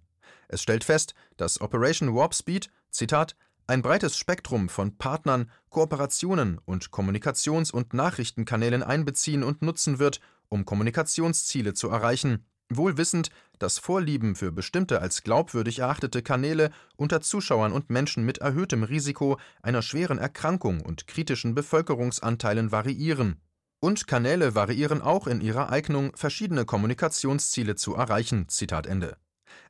Es 0.49 0.63
stellt 0.63 0.85
fest, 0.85 1.15
dass 1.37 1.61
Operation 1.61 2.15
Warp 2.15 2.35
Speed, 2.35 2.71
Zitat, 2.91 3.37
ein 3.67 3.83
breites 3.83 4.17
Spektrum 4.17 4.69
von 4.69 4.97
Partnern, 4.97 5.51
Kooperationen 5.71 6.59
und 6.65 6.91
Kommunikations- 6.91 7.73
und 7.73 7.95
Nachrichtenkanälen 7.95 8.83
einbeziehen 8.83 9.43
und 9.43 9.63
nutzen 9.63 9.99
wird, 9.99 10.21
um 10.49 10.65
Kommunikationsziele 10.65 11.75
zu 11.75 11.89
erreichen, 11.89 12.47
wohl 12.77 12.97
wissend, 12.97 13.31
dass 13.59 13.79
Vorlieben 13.79 14.35
für 14.35 14.53
bestimmte 14.53 15.01
als 15.01 15.23
glaubwürdig 15.23 15.81
erachtete 15.81 16.23
Kanäle 16.23 16.71
unter 16.97 17.21
Zuschauern 17.21 17.73
und 17.73 17.91
Menschen 17.91 18.25
mit 18.25 18.39
erhöhtem 18.39 18.83
Risiko 18.83 19.39
einer 19.63 19.83
schweren 19.83 20.19
Erkrankung 20.19 20.81
und 20.81 21.07
kritischen 21.07 21.55
Bevölkerungsanteilen 21.55 22.73
variieren. 22.73 23.41
Und 23.81 24.07
Kanäle 24.07 24.55
variieren 24.55 25.03
auch 25.03 25.27
in 25.27 25.41
ihrer 25.41 25.71
Eignung, 25.71 26.13
verschiedene 26.15 26.65
Kommunikationsziele 26.65 27.75
zu 27.75 27.95
erreichen. 27.95 28.49
Zitat 28.49 28.87
Ende. 28.87 29.17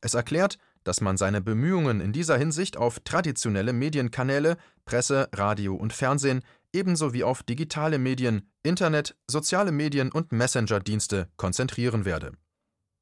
Es 0.00 0.14
erklärt, 0.14 0.58
dass 0.84 1.00
man 1.00 1.16
seine 1.16 1.40
Bemühungen 1.40 2.00
in 2.00 2.12
dieser 2.12 2.36
Hinsicht 2.36 2.76
auf 2.76 3.00
traditionelle 3.00 3.72
Medienkanäle, 3.72 4.56
Presse, 4.84 5.28
Radio 5.32 5.74
und 5.74 5.92
Fernsehen, 5.92 6.42
ebenso 6.72 7.12
wie 7.12 7.24
auf 7.24 7.42
digitale 7.42 7.98
Medien, 7.98 8.50
Internet, 8.62 9.16
soziale 9.26 9.72
Medien 9.72 10.10
und 10.10 10.32
Messenger-Dienste 10.32 11.28
konzentrieren 11.36 12.04
werde. 12.04 12.32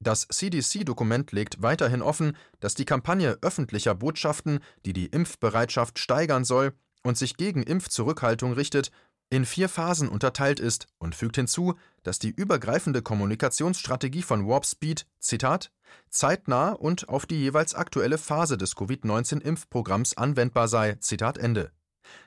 Das 0.03 0.27
CDC-Dokument 0.29 1.31
legt 1.33 1.63
weiterhin 1.63 2.01
offen, 2.01 2.37
dass 2.61 2.75
die 2.75 2.87
Kampagne 2.87 3.37
öffentlicher 3.43 3.95
Botschaften, 3.95 4.61
die 4.87 4.95
die 4.95 5.07
Impfbereitschaft 5.07 5.99
steigern 5.99 6.45
soll 6.45 6.73
und 7.03 7.19
sich 7.19 7.37
gegen 7.37 7.63
Impfzurückhaltung 7.63 8.55
richtet, 8.55 8.91
in 9.29 9.45
vier 9.45 9.69
Phasen 9.69 10.09
unterteilt 10.09 10.59
ist 10.59 10.89
und 10.99 11.15
fügt 11.15 11.37
hinzu, 11.37 11.75
dass 12.03 12.19
die 12.19 12.31
übergreifende 12.31 13.01
Kommunikationsstrategie 13.01 14.23
von 14.23 14.49
Warp 14.49 14.67
Speed, 14.67 15.07
Zitat, 15.21 15.71
zeitnah 16.09 16.73
und 16.73 17.09
auf 17.09 17.27
die 17.27 17.37
jeweils 17.37 17.75
aktuelle 17.75 18.19
Phase 18.19 18.59
des 18.59 18.75
Covid-19-Impfprogramms 18.75 20.17
anwendbar 20.17 20.67
sei, 20.67 20.95
Zitat 20.95 21.39
Ende. 21.39 21.71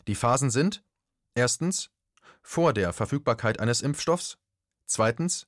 Die 0.07 0.15
Phasen 0.15 0.49
sind 0.49 0.83
erstens 1.35 1.89
vor 2.41 2.71
der 2.71 2.93
Verfügbarkeit 2.93 3.59
eines 3.59 3.81
Impfstoffs, 3.81 4.37
zweitens 4.85 5.47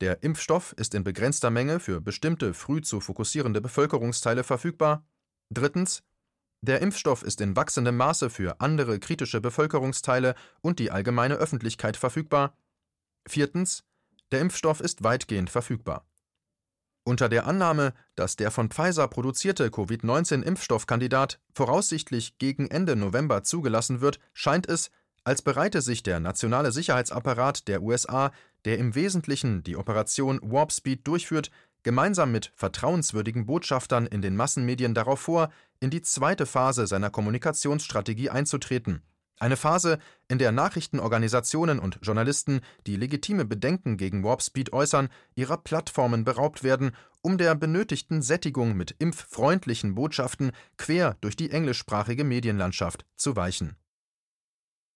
der 0.00 0.22
Impfstoff 0.22 0.72
ist 0.76 0.94
in 0.94 1.04
begrenzter 1.04 1.50
Menge 1.50 1.80
für 1.80 2.00
bestimmte 2.00 2.54
früh 2.54 2.80
zu 2.80 3.00
fokussierende 3.00 3.60
Bevölkerungsteile 3.60 4.44
verfügbar, 4.44 5.06
drittens 5.50 6.02
der 6.64 6.80
Impfstoff 6.80 7.22
ist 7.22 7.42
in 7.42 7.56
wachsendem 7.56 7.98
Maße 7.98 8.30
für 8.30 8.58
andere 8.58 8.98
kritische 8.98 9.42
Bevölkerungsteile 9.42 10.34
und 10.62 10.78
die 10.78 10.90
allgemeine 10.90 11.34
Öffentlichkeit 11.34 11.98
verfügbar. 11.98 12.56
Viertens. 13.28 13.84
Der 14.32 14.40
Impfstoff 14.40 14.80
ist 14.80 15.04
weitgehend 15.04 15.50
verfügbar. 15.50 16.06
Unter 17.06 17.28
der 17.28 17.46
Annahme, 17.46 17.92
dass 18.14 18.36
der 18.36 18.50
von 18.50 18.70
Pfizer 18.70 19.08
produzierte 19.08 19.68
Covid-19-Impfstoffkandidat 19.70 21.38
voraussichtlich 21.52 22.38
gegen 22.38 22.70
Ende 22.70 22.96
November 22.96 23.42
zugelassen 23.42 24.00
wird, 24.00 24.18
scheint 24.32 24.66
es, 24.66 24.90
als 25.22 25.42
bereite 25.42 25.82
sich 25.82 26.02
der 26.02 26.18
nationale 26.18 26.72
Sicherheitsapparat 26.72 27.68
der 27.68 27.82
USA, 27.82 28.32
der 28.64 28.78
im 28.78 28.94
Wesentlichen 28.94 29.62
die 29.62 29.76
Operation 29.76 30.40
Warp 30.42 30.72
Speed 30.72 31.06
durchführt, 31.06 31.50
gemeinsam 31.82 32.32
mit 32.32 32.52
vertrauenswürdigen 32.54 33.46
Botschaftern 33.46 34.06
in 34.06 34.22
den 34.22 34.36
Massenmedien 34.36 34.94
darauf 34.94 35.20
vor, 35.20 35.50
in 35.80 35.90
die 35.90 36.02
zweite 36.02 36.46
Phase 36.46 36.86
seiner 36.86 37.10
Kommunikationsstrategie 37.10 38.30
einzutreten 38.30 39.02
eine 39.38 39.56
Phase, 39.56 39.98
in 40.28 40.38
der 40.38 40.52
Nachrichtenorganisationen 40.52 41.78
und 41.78 41.98
Journalisten, 42.02 42.60
die 42.86 42.96
legitime 42.96 43.44
Bedenken 43.44 43.96
gegen 43.96 44.22
Warp 44.22 44.42
Speed 44.42 44.72
äußern, 44.72 45.08
ihrer 45.34 45.56
Plattformen 45.56 46.24
beraubt 46.24 46.62
werden, 46.62 46.92
um 47.20 47.36
der 47.36 47.54
benötigten 47.54 48.22
Sättigung 48.22 48.76
mit 48.76 48.94
impffreundlichen 48.98 49.94
Botschaften 49.94 50.52
quer 50.76 51.16
durch 51.20 51.36
die 51.36 51.50
englischsprachige 51.50 52.24
Medienlandschaft 52.24 53.04
zu 53.16 53.34
weichen. 53.34 53.76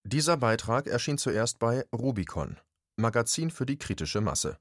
Dieser 0.03 0.37
Beitrag 0.37 0.87
erschien 0.87 1.17
zuerst 1.17 1.59
bei 1.59 1.85
Rubicon, 1.93 2.57
Magazin 2.99 3.49
für 3.49 3.65
die 3.65 3.77
kritische 3.77 4.21
Masse. 4.21 4.57